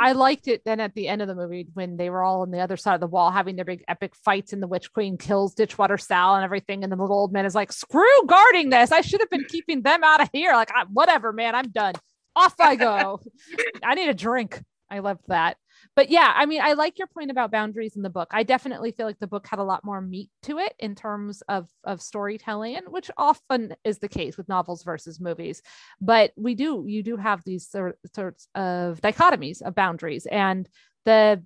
[0.00, 2.50] I liked it then at the end of the movie when they were all on
[2.52, 5.18] the other side of the wall having their big epic fights and the witch queen
[5.18, 6.84] kills Ditchwater Sal and everything.
[6.84, 8.92] And the little old man is like, screw guarding this.
[8.92, 10.52] I should have been keeping them out of here.
[10.52, 11.94] Like, whatever, man, I'm done.
[12.36, 13.20] Off I go.
[13.84, 14.62] I need a drink.
[14.90, 15.56] I loved that.
[15.96, 18.28] But yeah, I mean, I like your point about boundaries in the book.
[18.32, 21.42] I definitely feel like the book had a lot more meat to it in terms
[21.48, 25.62] of of storytelling, which often is the case with novels versus movies.
[26.00, 30.68] But we do, you do have these sort, sorts of dichotomies of boundaries and
[31.04, 31.42] the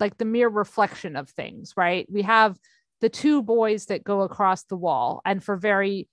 [0.00, 2.06] like the mere reflection of things, right?
[2.10, 2.58] We have
[3.00, 6.08] the two boys that go across the wall and for very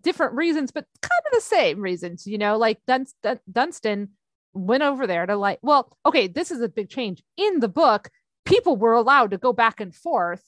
[0.00, 3.06] different reasons, but kind of the same reasons, you know, like Dun-
[3.50, 4.10] Dunstan
[4.54, 7.22] went over there to like, well, okay, this is a big change.
[7.36, 8.10] In the book,
[8.44, 10.42] people were allowed to go back and forth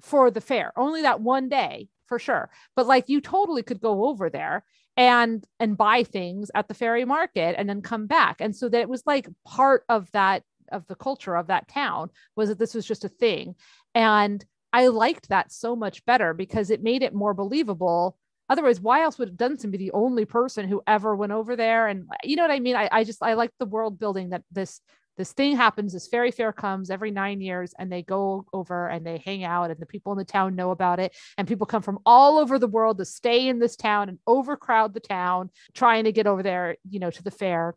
[0.00, 2.50] for the fair, only that one day for sure.
[2.74, 4.64] But like you totally could go over there
[4.96, 8.40] and and buy things at the fairy market and then come back.
[8.40, 10.42] And so that it was like part of that
[10.72, 13.54] of the culture of that town was that this was just a thing.
[13.94, 18.18] And I liked that so much better because it made it more believable
[18.48, 21.86] otherwise why else would Dunstan be the only person who ever went over there?
[21.88, 22.76] And you know what I mean?
[22.76, 24.80] I, I just I like the world building that this
[25.16, 29.06] this thing happens this fairy fair comes every nine years and they go over and
[29.06, 31.14] they hang out and the people in the town know about it.
[31.38, 34.92] And people come from all over the world to stay in this town and overcrowd
[34.92, 37.74] the town trying to get over there you know to the fair.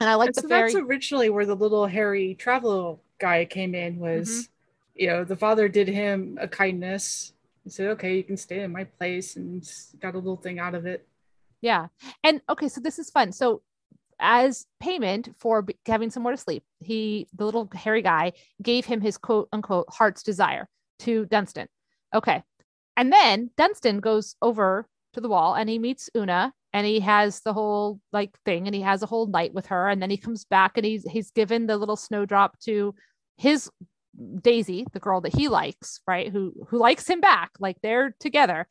[0.00, 3.44] And I like And the so fairy that's originally where the little hairy travel guy
[3.44, 4.48] came in was,
[4.96, 5.02] Mm-hmm.
[5.02, 7.33] you know, the father did him a kindness
[7.64, 9.66] and said, okay, you can stay in my place and
[10.00, 11.06] got a little thing out of it.
[11.60, 11.86] Yeah.
[12.22, 13.32] And okay, so this is fun.
[13.32, 13.62] So
[14.20, 19.00] as payment for b- having somewhere to sleep, he, the little hairy guy, gave him
[19.00, 20.68] his quote unquote heart's desire
[21.00, 21.68] to Dunstan.
[22.14, 22.42] Okay.
[22.96, 27.40] And then Dunstan goes over to the wall and he meets Una and he has
[27.40, 29.88] the whole like thing and he has a whole night with her.
[29.88, 32.94] And then he comes back and he's he's given the little snowdrop to
[33.36, 33.70] his
[34.40, 36.30] Daisy, the girl that he likes, right?
[36.30, 37.52] Who who likes him back.
[37.58, 38.68] Like they're together.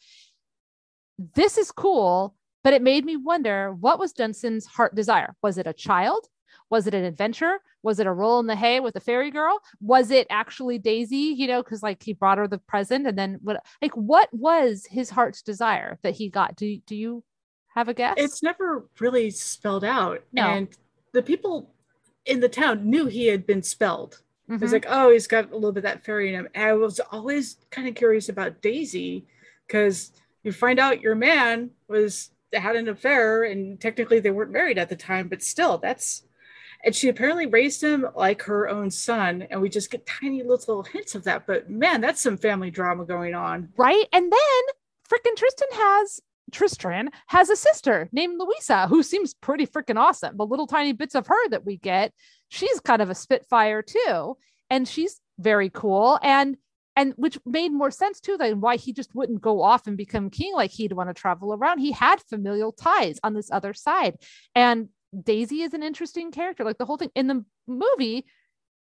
[1.35, 5.35] This is cool, but it made me wonder what was Dunstan's heart desire?
[5.41, 6.27] Was it a child?
[6.69, 7.59] Was it an adventure?
[7.83, 9.59] Was it a roll in the hay with a fairy girl?
[9.79, 13.39] Was it actually Daisy, you know, because like he brought her the present and then
[13.43, 16.55] what like what was his heart's desire that he got?
[16.55, 17.23] Do do you
[17.75, 18.15] have a guess?
[18.17, 20.23] It's never really spelled out.
[20.31, 20.43] No.
[20.43, 20.67] And
[21.11, 21.73] the people
[22.25, 24.22] in the town knew he had been spelled.
[24.49, 24.73] It was Mhm.
[24.73, 26.47] like, oh, he's got a little bit of that fairy in him.
[26.53, 29.25] And I was always kind of curious about Daisy
[29.67, 30.11] because
[30.43, 34.89] you find out your man was had an affair and technically they weren't married at
[34.89, 36.23] the time, but still, that's
[36.85, 40.83] and she apparently raised him like her own son, and we just get tiny little
[40.83, 41.47] hints of that.
[41.47, 43.69] But man, that's some family drama going on.
[43.77, 44.05] right?
[44.11, 44.63] And then
[45.09, 46.21] freaking Tristan has
[46.53, 50.37] Tristran has a sister named Louisa who seems pretty freaking awesome.
[50.37, 52.13] The little tiny bits of her that we get,
[52.49, 54.37] she's kind of a spitfire too,
[54.69, 56.57] and she's very cool and
[56.95, 60.29] and which made more sense too than why he just wouldn't go off and become
[60.29, 61.79] king like he'd want to travel around.
[61.79, 64.17] He had familial ties on this other side.
[64.53, 64.89] And
[65.19, 66.63] Daisy is an interesting character.
[66.63, 68.25] Like the whole thing in the movie,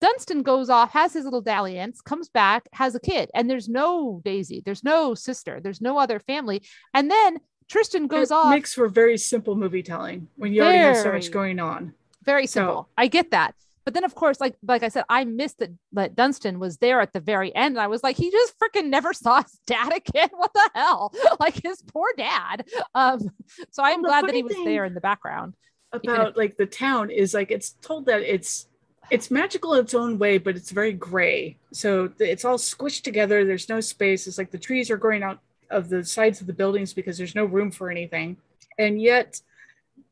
[0.00, 4.20] Dunstan goes off, has his little dalliance, comes back, has a kid, and there's no
[4.24, 6.62] Daisy, there's no sister, there's no other family.
[6.94, 7.38] And then
[7.70, 11.12] Tristan goes it off makes for very simple movie telling when you already have so
[11.12, 11.94] much going on.
[12.24, 12.88] very so- simple.
[12.98, 13.54] I get that.
[13.86, 17.00] But then of course, like like I said, I missed that that Dunstan was there
[17.00, 17.76] at the very end.
[17.76, 20.28] And I was like, he just freaking never saw his dad again.
[20.32, 21.14] What the hell?
[21.40, 22.66] Like his poor dad.
[22.94, 23.30] Um,
[23.70, 25.54] so I'm the glad that he was there in the background.
[25.94, 28.66] Even if- about like the town is like it's told that it's
[29.10, 33.44] it's magical in its own way but it's very gray so it's all squished together
[33.44, 35.40] there's no space it's like the trees are growing out
[35.70, 38.36] of the sides of the buildings because there's no room for anything
[38.78, 39.40] and yet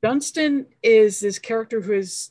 [0.02, 2.30] dunstan is this character who is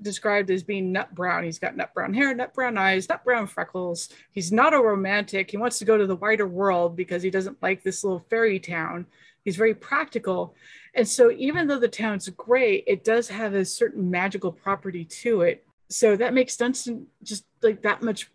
[0.00, 1.44] described as being nut brown.
[1.44, 4.08] He's got nut brown hair, nut brown eyes, nut brown freckles.
[4.32, 5.50] He's not a romantic.
[5.50, 8.58] He wants to go to the wider world because he doesn't like this little fairy
[8.58, 9.06] town.
[9.44, 10.54] He's very practical.
[10.94, 15.42] And so, even though the town's great, it does have a certain magical property to
[15.42, 15.64] it.
[15.88, 18.30] So, that makes Dunstan just like that much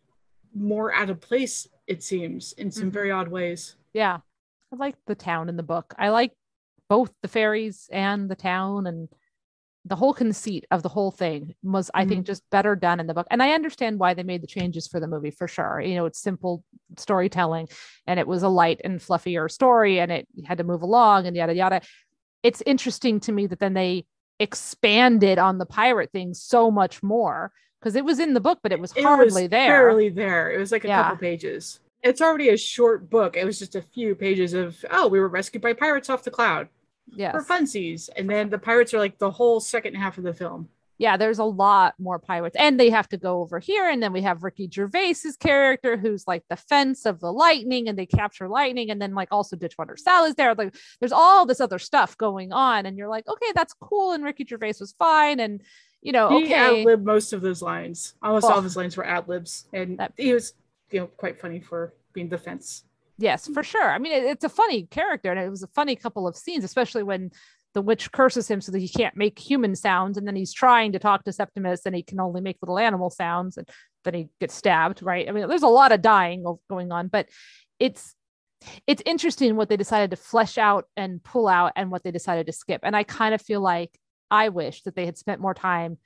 [0.54, 2.94] more out of place, it seems, in some Mhm.
[2.94, 3.76] very odd ways.
[3.98, 4.20] Yeah.
[4.72, 5.96] I like the town in the book.
[5.98, 6.34] I like
[6.88, 9.10] both the fairies and the town and
[9.86, 12.26] the whole conceit of the whole thing was, I think, mm-hmm.
[12.26, 13.26] just better done in the book.
[13.32, 15.82] And I understand why they made the changes for the movie for sure.
[15.82, 16.64] You know, it's simple
[16.96, 17.70] storytelling
[18.06, 21.36] and it was a light and fluffier story and it had to move along and
[21.36, 21.82] yada yada.
[22.44, 24.06] It's interesting to me that then they
[24.40, 28.72] expanded on the pirate thing so much more because it was in the book, but
[28.72, 29.70] it was It hardly was there.
[29.70, 30.52] Barely there.
[30.52, 31.02] It was like a Yeah.
[31.02, 31.80] couple pages.
[32.04, 33.36] It's already a short book.
[33.36, 36.32] It was just a few pages of, oh, we were rescued by pirates off the
[36.32, 36.70] cloud
[37.16, 37.32] Yeah.
[37.32, 38.10] for funsies.
[38.16, 40.70] And then the pirates are like the whole second half of the film.
[41.00, 44.12] yeah, there's a lot more pirates, and they have to go over here, and then
[44.12, 48.48] we have Ricky Gervais's character, who's like the fence of the lightning, and they capture
[48.50, 50.56] lightning, and then like also Ditchwater Sal is there.
[50.56, 54.24] Like, there's all this other stuff going on, and you're like, okay, that's cool, and
[54.24, 55.62] Ricky Gervais was fine, and
[56.02, 58.16] you know, He okay, ad-libbed most of those lines.
[58.24, 58.58] Almost all Oh.
[58.58, 60.54] of his lines were ad libs, and That- he was,
[60.92, 62.84] you know, quite funny for being the fence.
[63.20, 63.90] yes, for sure.
[63.92, 66.64] I mean, it- it's a funny character, and it was a funny couple of scenes,
[66.64, 67.32] especially when
[67.74, 70.92] the witch curses him so that he can't make human sounds, and then he's trying
[70.94, 73.68] to talk to Septimus, and he can only make little animal sounds, and
[74.04, 75.02] then he gets stabbed.
[75.04, 75.28] Right?
[75.28, 77.28] I mean, there's a lot of dying going on, but
[77.80, 78.14] it's
[78.88, 82.46] it's interesting what they decided to flesh out and pull out, and what they decided
[82.48, 82.82] to skip.
[82.84, 83.92] And I kind of feel like
[84.32, 85.98] I wish that they had spent more time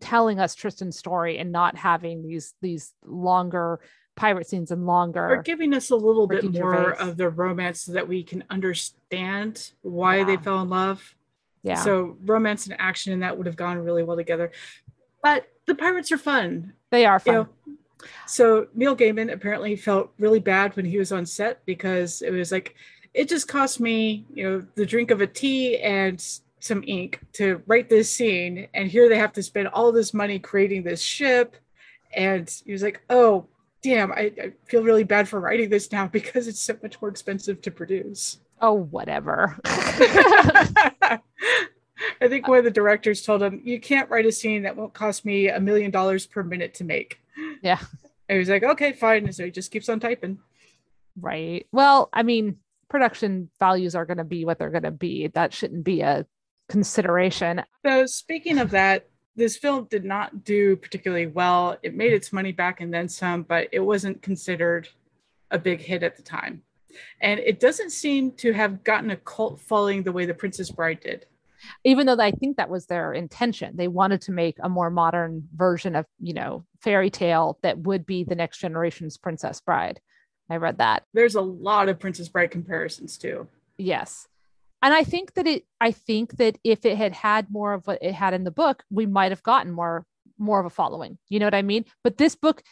[0.00, 3.80] telling us Tristan's story and not having these these longer
[4.14, 7.10] pirate scenes and longer Or giving us a little bit more Gervais.
[7.10, 11.14] of the romance so that we can understand why they fell in love.
[11.62, 14.52] yeah So romance and action and that would have gone really well together.
[15.22, 16.72] But the pirates are fun.
[16.90, 17.48] they are You fun know,
[18.26, 22.52] so Neil Gaiman apparently felt really bad when he was on set because it was
[22.52, 22.74] like
[23.14, 26.22] it just cost me, you know, the drink of a tea and
[26.60, 30.38] some ink to write this scene, and here they have to spend all this money
[30.38, 31.56] creating this ship.
[32.14, 33.46] And he was like, "Oh,
[33.82, 37.10] damn, I, I feel really bad for writing this now because it's so much more
[37.10, 41.20] expensive to produce." oh whatever I
[42.28, 45.24] think one of the directors told him, "You can't write a scene that won't cost
[45.26, 47.20] me a million dollars per minute to make."
[47.62, 47.78] Yeah.
[48.28, 50.38] And he was like, "Okay, fine." And so he just keeps on typing.
[51.20, 52.56] right well i mean
[52.88, 56.26] production values are going to be what they're going to be that shouldn't be a
[56.68, 61.76] consideration So speaking of that, this film did not do particularly well.
[61.82, 64.88] It made its money back and then some, but it wasn't considered
[65.50, 66.62] a big hit at the time.
[67.20, 71.00] And it doesn't seem to have gotten a cult following the way The Princess Bride
[71.00, 71.26] did.
[71.84, 75.48] even though i think that was their intention they wanted to make a more modern
[75.56, 79.98] version of you know fairy tale that would be the next generation's princess bride
[80.50, 83.48] i read that There's a lot of Princess Bride comparisons too.
[83.78, 84.28] yes
[84.82, 87.98] and i think that it i think that if it had had more of what
[88.02, 90.04] it had in the book we might have gotten more
[90.38, 91.18] more of a following.
[91.28, 91.84] You know what i mean?
[92.04, 92.62] But this book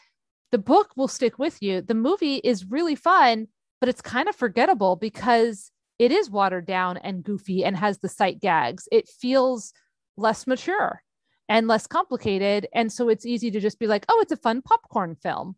[0.53, 1.81] the book will stick with you.
[1.81, 3.49] The movie is really fun
[3.81, 8.09] but it's kind of forgettable because it is watered down and goofy and has the
[8.09, 8.89] sight gags.
[8.91, 9.73] It feels
[10.17, 11.03] less mature
[11.49, 12.67] and less complicated.
[12.73, 15.57] And so it's easy to just be like oh it's a fun popcorn film.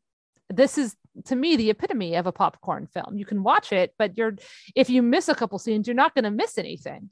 [0.49, 4.17] This is to me the epitome of a popcorn film you can watch it but
[4.17, 4.37] you're
[4.75, 7.11] if you miss a couple scenes you're not going to miss anything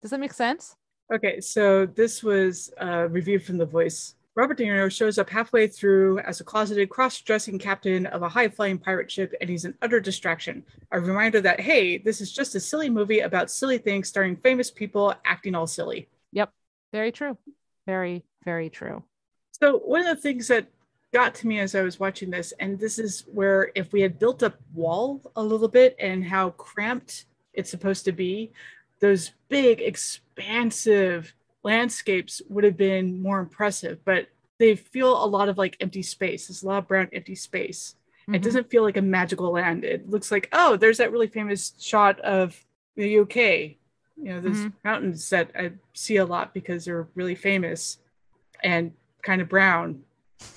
[0.00, 0.76] does that make sense
[1.12, 4.14] Okay, so this was a review from The Voice.
[4.34, 8.78] Robert De Niro shows up halfway through as a closeted cross-dressing captain of a high-flying
[8.78, 10.64] pirate ship, and he's an utter distraction.
[10.90, 14.70] A reminder that hey, this is just a silly movie about silly things starring famous
[14.70, 16.08] people acting all silly.
[16.32, 16.50] Yep,
[16.92, 17.36] very true
[17.86, 19.02] very very true
[19.60, 20.66] So one of the things that
[21.12, 24.18] got to me as I was watching this, and this is where if we had
[24.18, 28.50] built up wall a little bit and how cramped it's supposed to be,
[29.00, 34.04] those big expansive landscapes would have been more impressive.
[34.04, 34.28] But
[34.58, 36.46] they feel a lot of like empty space.
[36.46, 37.96] There's a lot of brown empty space.
[38.28, 38.42] It Mhm.
[38.42, 39.84] doesn't feel like a magical land.
[39.84, 42.64] It looks like, oh, there's that really famous shot of
[42.96, 43.78] the UK.
[44.16, 44.72] You know, those Mhm.
[44.84, 47.98] mountains that I see a lot because they're really famous
[48.62, 48.92] and
[49.22, 50.04] kind of brown.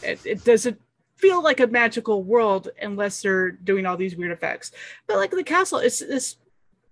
[0.02, 0.80] It, it doesn't
[1.18, 4.72] feel like a magical world unless they're doing all these weird effects.
[5.08, 6.38] But like the castle, it's this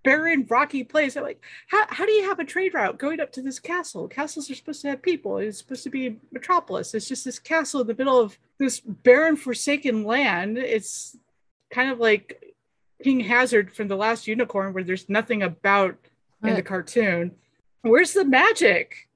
[0.03, 1.15] barren, rocky place.
[1.15, 4.07] I'm like, how, how do you have a trade route going up to this castle?
[4.07, 5.37] Castles are supposed to have people.
[5.37, 6.93] It's supposed to be a metropolis.
[6.93, 10.57] It's just this castle in the middle of this barren, forsaken land.
[10.57, 11.17] It's
[11.71, 12.55] kind of like
[13.03, 15.95] King Haggard from The Last Unicorn, where there's nothing about
[16.43, 17.31] in the cartoon.
[17.81, 19.07] Where's the magic?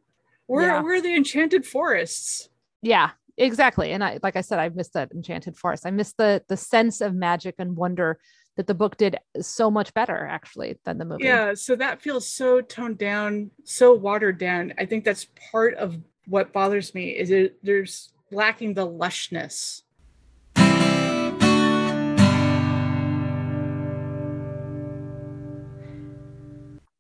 [0.48, 0.82] We're Yeah.
[0.82, 2.50] we're the enchanted forests.
[2.82, 3.92] Yeah, exactly.
[3.92, 5.86] And I, like I said, I missed that enchanted forest.
[5.86, 8.20] I missed the the sense of magic and wonder
[8.58, 11.26] that the book did so much better actually than the movie.
[11.26, 14.74] Yeah, so that feels so toned down, so watered down.
[14.78, 19.84] I think that's part of what bothers me is it there's lacking the lushness.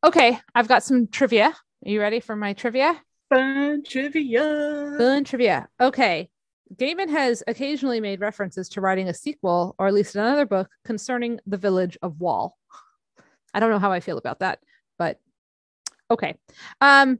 [0.03, 1.47] Okay, I've got some trivia.
[1.47, 3.01] Are you ready for my trivia?
[3.29, 4.95] Fun trivia.
[4.97, 5.67] Fun trivia.
[5.79, 6.29] Okay.
[6.75, 11.39] Gaiman has occasionally made references to writing a sequel, or at least another book, concerning
[11.45, 12.57] the village of Wall.
[13.53, 14.59] I don't know how I feel about that,
[14.97, 15.19] but
[16.11, 16.35] okay.
[16.81, 17.19] Um,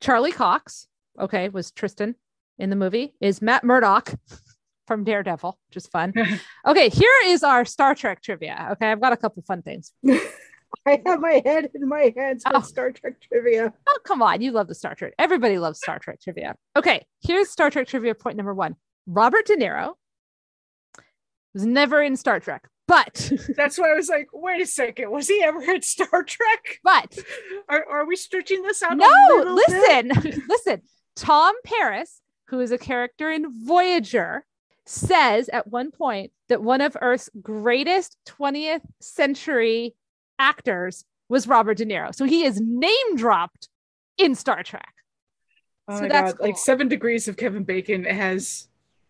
[0.00, 0.88] Charlie Cox,
[1.18, 2.16] okay, was Tristan
[2.58, 4.12] in the movie, is Matt Murdock
[4.86, 6.12] from Daredevil, which is fun.
[6.66, 8.68] Okay, here is our Star Trek trivia.
[8.72, 9.92] Okay, I've got a couple fun things.
[10.86, 12.60] I have my head in my hands with Oh.
[12.60, 13.72] Star Trek trivia.
[13.88, 14.40] Oh, come on.
[14.40, 15.14] You love the Star Trek.
[15.18, 16.56] Everybody loves Star Trek trivia.
[16.76, 18.76] Okay, here's Star Trek trivia point number one.
[19.06, 19.94] Robert De Niro
[21.54, 25.28] was never in Star Trek, but, That's why I was like, wait a second, was
[25.28, 26.78] he ever in Star Trek?
[26.82, 27.18] but,
[27.68, 28.92] Are, are we stretching this out?
[28.92, 30.12] a no, listen,
[30.48, 30.82] listen.
[31.16, 34.44] Tom Paris, who is a character in Voyager,
[34.86, 39.94] says at one point that one of Earth's greatest 20th century
[40.42, 42.14] actors was Robert De Niro.
[42.14, 43.68] So he is name dropped
[44.18, 44.92] in Star Trek.
[45.88, 48.68] Oh So my that's God, like seven degrees of Kevin Bacon has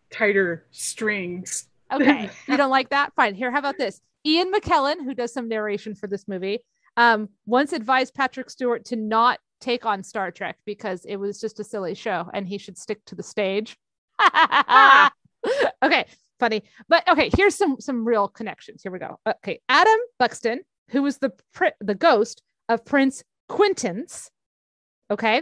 [0.09, 1.67] tighter strings.
[1.91, 3.13] Okay, you don't like that?
[3.15, 3.35] Fine.
[3.35, 3.99] Here, how about this?
[4.25, 6.59] Ian McKellen, who does some narration for this movie,
[6.95, 11.59] um, once advised Patrick Stewart to not take on Star Trek because it was just
[11.59, 13.77] a silly show and he should stick to the stage.
[15.83, 16.05] okay,
[16.39, 16.63] funny.
[16.87, 18.83] But okay, here's some some real connections.
[18.83, 19.19] Here we go.
[19.27, 20.61] Okay, Adam Buxton,
[20.93, 21.33] who was the
[21.81, 24.31] the ghost of Prince Quintus.
[25.11, 25.41] Okay,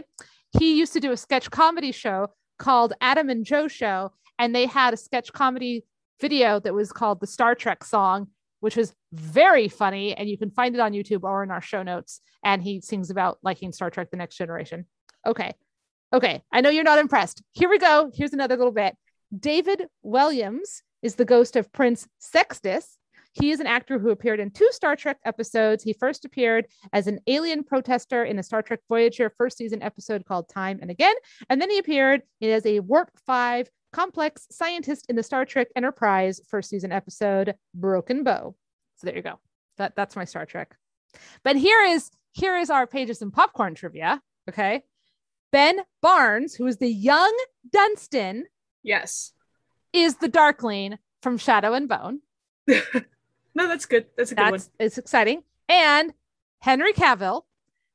[0.58, 4.66] he used to do a sketch comedy show called Adam and Joe Show, and they
[4.66, 5.84] had a sketch comedy
[6.20, 8.28] video that was called the Star Trek song,
[8.60, 10.16] which was very funny.
[10.16, 12.20] And you can find it on YouTube or in our show notes.
[12.44, 14.86] And he sings about liking Star Trek The Next Generation.
[15.26, 15.52] Okay.
[16.12, 16.42] Okay.
[16.52, 17.42] I know you're not impressed.
[17.52, 18.10] Here we go.
[18.14, 18.96] Here's another little bit.
[19.36, 22.98] David Williams is the ghost of Prince Sextus.
[23.32, 25.82] He is an actor who appeared in two Star Trek episodes.
[25.82, 30.24] He first appeared as an alien protester in a Star Trek Voyager first season episode
[30.26, 31.14] called Time and Again.
[31.48, 36.40] And then he appeared as a Warp 5 complex scientist in the Star Trek Enterprise
[36.48, 38.54] first season episode Broken Bow.
[38.96, 39.38] So there you go.
[39.78, 40.76] That that's my Star Trek.
[41.42, 44.20] But here is here is our pages and popcorn trivia.
[44.48, 44.82] Okay.
[45.52, 47.34] Ben Barnes, who is the young
[47.70, 48.44] Dunstan,
[48.82, 49.32] Yes.
[49.92, 52.20] is the Darkling from Shadow and Bone.
[53.54, 54.06] No, that's good.
[54.16, 55.42] That's a good That's it's exciting.
[55.68, 56.12] And
[56.60, 57.42] Henry Cavill,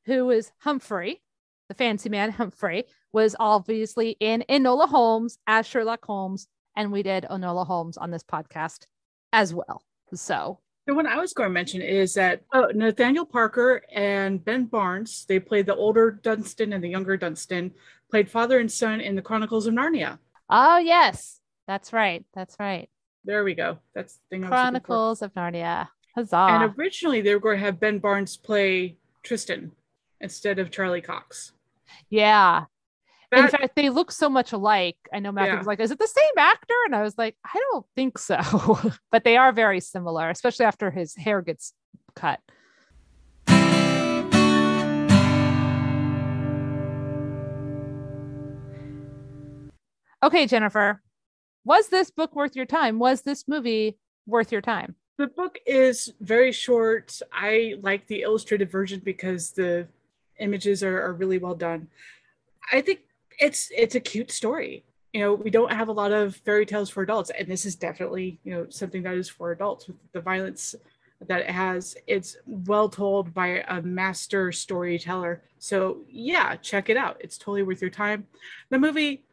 [0.05, 1.21] who is Humphrey,
[1.69, 7.25] the fancy man Humphrey, was obviously in Enola Holmes as Sherlock Holmes, and we did
[7.29, 8.85] Enola Holmes on this podcast
[9.33, 9.83] as well.
[10.13, 14.65] So The one I was going to mention is that uh, Nathaniel Parker and Ben
[14.65, 17.71] Barnes, they played the older Dunstan and the younger Dunstan,
[18.09, 20.19] played father and son in the Chronicles of Narnia.
[20.49, 22.23] Oh yes, that's right.
[22.33, 22.89] That's right.
[23.27, 23.77] There we go.
[23.93, 24.51] That's the thing I was.
[24.51, 25.89] Chronicles of Narnia.
[26.15, 26.35] Huzzah.
[26.49, 29.73] And originally they were going to have Ben Barnes play Tristan
[30.21, 31.51] instead of Charlie Cox.
[32.09, 32.63] yeah.
[33.33, 34.95] In fact, they look so much alike.
[35.13, 35.57] I know Matthew Yeah.
[35.57, 36.73] was like, is it the same actor?
[36.85, 38.79] And I was like, I don't think so.
[39.11, 41.73] but they are very similar, especially after his hair gets
[42.15, 42.39] cut.
[50.23, 51.01] Okay, Jennifer,
[51.67, 52.97] was this book worth your time?
[52.97, 54.95] Was this movie worth your time?
[55.17, 57.19] the book is very short.
[57.33, 59.87] I like the illustrated version because the
[60.39, 61.87] images are, are really well done.
[62.71, 62.99] I think
[63.39, 64.83] it's it's a cute story.
[65.13, 67.75] You know, we don't have a lot of fairy tales for adults, and this is
[67.75, 70.75] definitely you know something that is for adults with the violence
[71.27, 71.97] that it has.
[72.05, 75.41] It's well told by a master storyteller.
[75.57, 77.17] So yeah, check it out.
[77.19, 78.27] It's totally worth your time.
[78.69, 79.23] The movie,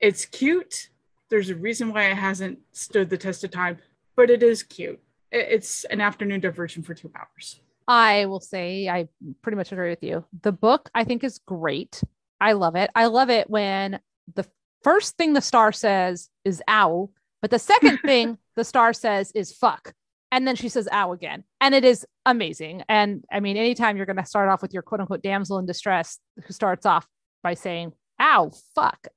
[0.00, 0.88] it's cute.
[1.30, 3.78] There's a reason why it hasn't stood the test of time,
[4.16, 5.00] but it is cute
[5.34, 7.60] it's an afternoon diversion for two hours.
[7.86, 9.08] I will say I
[9.42, 10.24] pretty much agree with you.
[10.42, 12.02] The book I think is great.
[12.40, 12.90] I love it.
[12.94, 14.00] I love it when
[14.34, 14.46] the
[14.82, 17.10] first thing the star says is ow,
[17.42, 19.92] but the second thing the star says is fuck.
[20.30, 21.44] And then she says ow again.
[21.60, 22.82] And it is amazing.
[22.88, 25.66] And I mean, anytime you're going to start off with your quote unquote damsel in
[25.66, 27.06] distress who starts off
[27.42, 29.08] by saying ow, fuck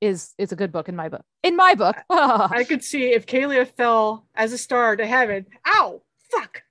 [0.00, 1.24] is is a good book in my book.
[1.42, 1.96] In my book.
[2.10, 5.46] I could see if Kalia fell as a star to heaven.
[5.66, 6.02] Ow!
[6.30, 6.62] Fuck!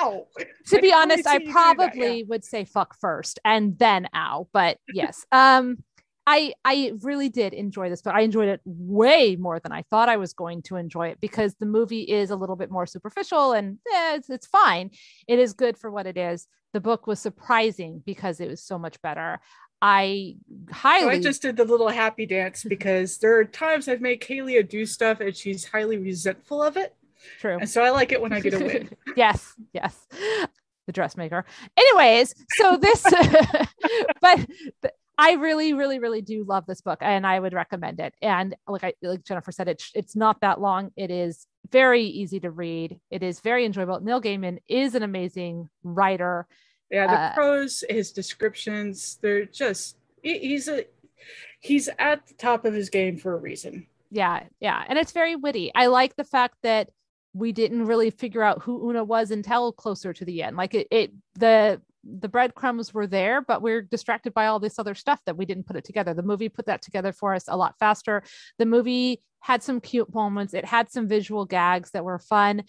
[0.00, 0.26] Ow!
[0.66, 2.24] to I be honest, I probably yeah.
[2.28, 4.48] would say fuck first and then ow.
[4.52, 5.24] But yes.
[5.32, 5.78] Um,
[6.26, 10.08] I I really did enjoy this, but I enjoyed it way more than I thought
[10.08, 13.52] I was going to enjoy it because the movie is a little bit more superficial
[13.52, 14.90] and eh, it's it's fine.
[15.26, 16.46] It is good for what it is.
[16.74, 19.40] The book was surprising because it was so much better.
[19.82, 20.36] I
[20.70, 21.02] highly.
[21.02, 24.66] So I just did the little happy dance because there are times I've made Kalia
[24.66, 26.94] do stuff and she's highly resentful of it.
[27.40, 27.58] True.
[27.58, 28.90] And so I like it when I get a win.
[29.16, 29.96] yes, yes.
[30.86, 31.44] The dressmaker.
[31.76, 33.02] Anyways, so this,
[34.20, 34.40] but
[35.18, 38.14] I really, really, really do love this book, and I would recommend it.
[38.20, 40.90] And like I, like Jennifer said, it's it's not that long.
[40.96, 42.98] It is very easy to read.
[43.10, 44.00] It is very enjoyable.
[44.00, 46.48] Neil Gaiman is an amazing writer.
[46.92, 50.84] Yeah, the uh, prose, his descriptions, they're just he's a
[51.60, 53.86] he's at the top of his game for a reason.
[54.10, 55.72] Yeah, yeah, and it's very witty.
[55.74, 56.90] I like the fact that
[57.32, 60.58] we didn't really figure out who Una was until closer to the end.
[60.58, 64.94] Like it, it the the breadcrumbs were there, but we're distracted by all this other
[64.94, 66.12] stuff that we didn't put it together.
[66.12, 68.22] The movie put that together for us a lot faster.
[68.58, 72.64] The movie had some cute moments, it had some visual gags that were fun.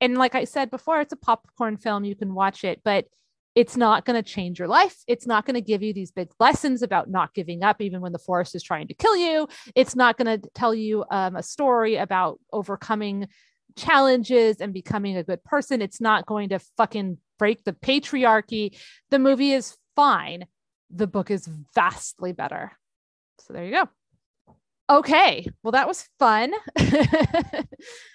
[0.00, 2.04] And like I said before, it's a popcorn film.
[2.04, 3.06] You can watch it, but
[3.54, 4.96] it's not going to change your life.
[5.06, 8.12] It's not going to give you these big lessons about not giving up, even when
[8.12, 9.48] the forest is trying to kill you.
[9.74, 13.28] It's not going to tell you um, a story about overcoming
[13.76, 15.82] challenges and becoming a good person.
[15.82, 18.76] It's not going to fucking break the patriarchy.
[19.10, 20.46] The movie is fine.
[20.90, 22.72] The book is vastly better.
[23.40, 23.88] So there you go.
[24.90, 25.46] Okay.
[25.62, 26.52] Well, that was fun.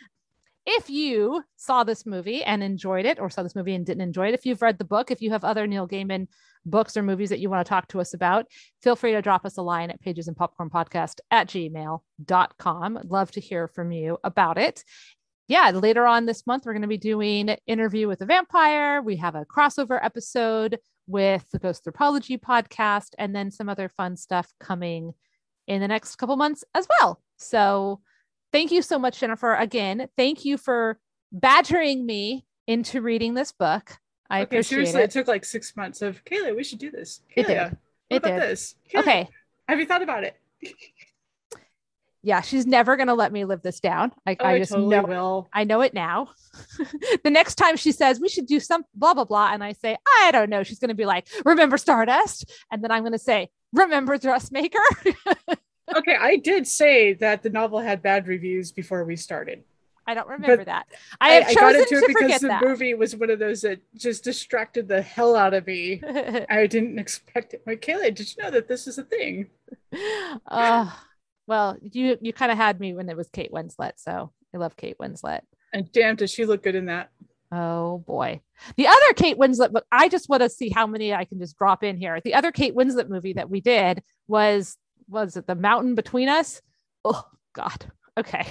[0.69, 4.27] if you saw this movie and enjoyed it, or saw this movie and didn't enjoy
[4.27, 6.27] it, if you've read the book, if you have other Neil Gaiman
[6.65, 8.45] books or movies that you want to talk to us about,
[8.81, 12.99] feel free to drop us a line at pages and popcorn podcast at gmail.com.
[13.05, 14.83] Love to hear from you about it
[15.49, 19.01] yeah, later on this month, we're going to be doing Interview with a Vampire.
[19.01, 20.77] We have a crossover episode
[21.07, 25.13] with the Ghost Anthropology podcast, and then some other fun stuff coming
[25.65, 27.19] in the next couple months as well.
[27.37, 27.99] So
[28.51, 29.53] thank you so much, Jennifer.
[29.55, 30.99] Again, thank you for
[31.31, 33.97] badgering me into reading this book.
[34.29, 35.05] I okay, appreciate seriously, it.
[35.05, 37.21] it took like six months of Kayla, we should do this.
[37.35, 37.57] Kayla, it did.
[37.57, 37.71] What
[38.09, 38.41] it about did.
[38.41, 38.75] this?
[38.93, 39.29] Kayla, okay.
[39.67, 40.35] Have you thought about it?
[42.21, 44.11] yeah, she's never gonna let me live this down.
[44.15, 45.49] Oh, I, oh, I just totally know will.
[45.53, 46.29] I know it now.
[47.23, 49.97] the next time she says we should do some blah blah blah, and I say
[50.23, 54.17] I don't know, she's gonna be like, "Remember Stardust?" And then I'm gonna say, "Remember
[54.17, 54.79] Dressmaker?"
[55.95, 59.63] okay, I did say that the novel had bad reviews before we started.
[60.07, 60.87] I don't remember but that.
[61.21, 62.63] I I, I got into it because the that.
[62.63, 66.01] movie was one of those that just distracted the hell out of me.
[66.49, 67.61] I didn't expect it.
[67.67, 69.49] Like, Kayla, did you know that this is a thing?
[70.47, 70.89] Uh
[71.45, 74.75] well, you you kind of had me when it was Kate Winslet, so I love
[74.75, 75.41] Kate Winslet.
[75.73, 77.11] And damn, does she look good in that?
[77.51, 78.41] Oh boy.
[78.77, 81.57] The other Kate Winslet, but I just want to see how many I can just
[81.57, 82.19] drop in here.
[82.23, 84.77] The other Kate Winslet movie that we did was
[85.09, 86.61] was it The Mountain Between Us?
[87.03, 87.91] Oh God.
[88.17, 88.45] Okay.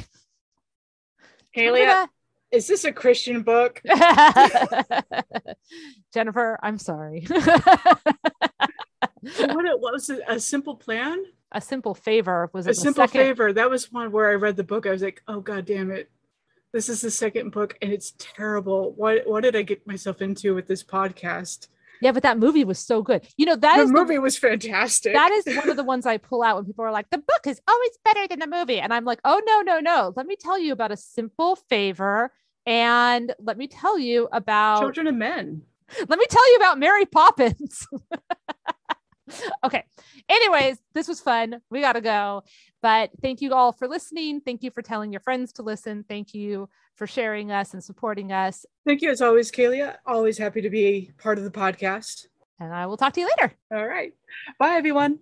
[1.53, 1.87] Haley,
[2.51, 3.83] is this a Christian book?
[6.15, 7.27] Jennifer, I'm sorry.
[7.29, 7.45] what
[9.23, 11.25] it was a simple plan?
[11.53, 13.21] a simple favor was a simple second...
[13.21, 13.53] favor.
[13.53, 14.87] That was one where I read the book.
[14.87, 16.11] I was like, oh god damn it.
[16.73, 18.93] This is the second book and it's terrible.
[18.93, 21.69] What what did I get myself into with this podcast?
[22.01, 23.27] Yeah, but that movie was so good.
[23.37, 25.15] You know, that the movie the, was fantastic.
[25.15, 27.47] That is one of the ones I pull out when people are like, the book
[27.47, 28.81] is always better than the movie.
[28.81, 30.13] And I'm like, oh no, no, no.
[30.17, 32.33] Let me tell you about a simple favor.
[32.67, 35.63] And let me tell you about children of men.
[36.07, 37.87] Let me tell you about Mary Poppins.
[39.65, 39.85] okay.
[40.29, 41.61] Anyways, this was fun.
[41.71, 42.43] We got to go.
[42.83, 44.41] But thank you all for listening.
[44.41, 46.05] Thank you for telling your friends to listen.
[46.09, 48.65] Thank you for sharing us and supporting us.
[48.87, 49.97] Thank you as always, Kalia.
[50.07, 52.27] Always happy to be part of the podcast.
[52.61, 53.55] And I will talk to you later.
[53.73, 54.13] All right.
[54.59, 55.21] Bye, everyone.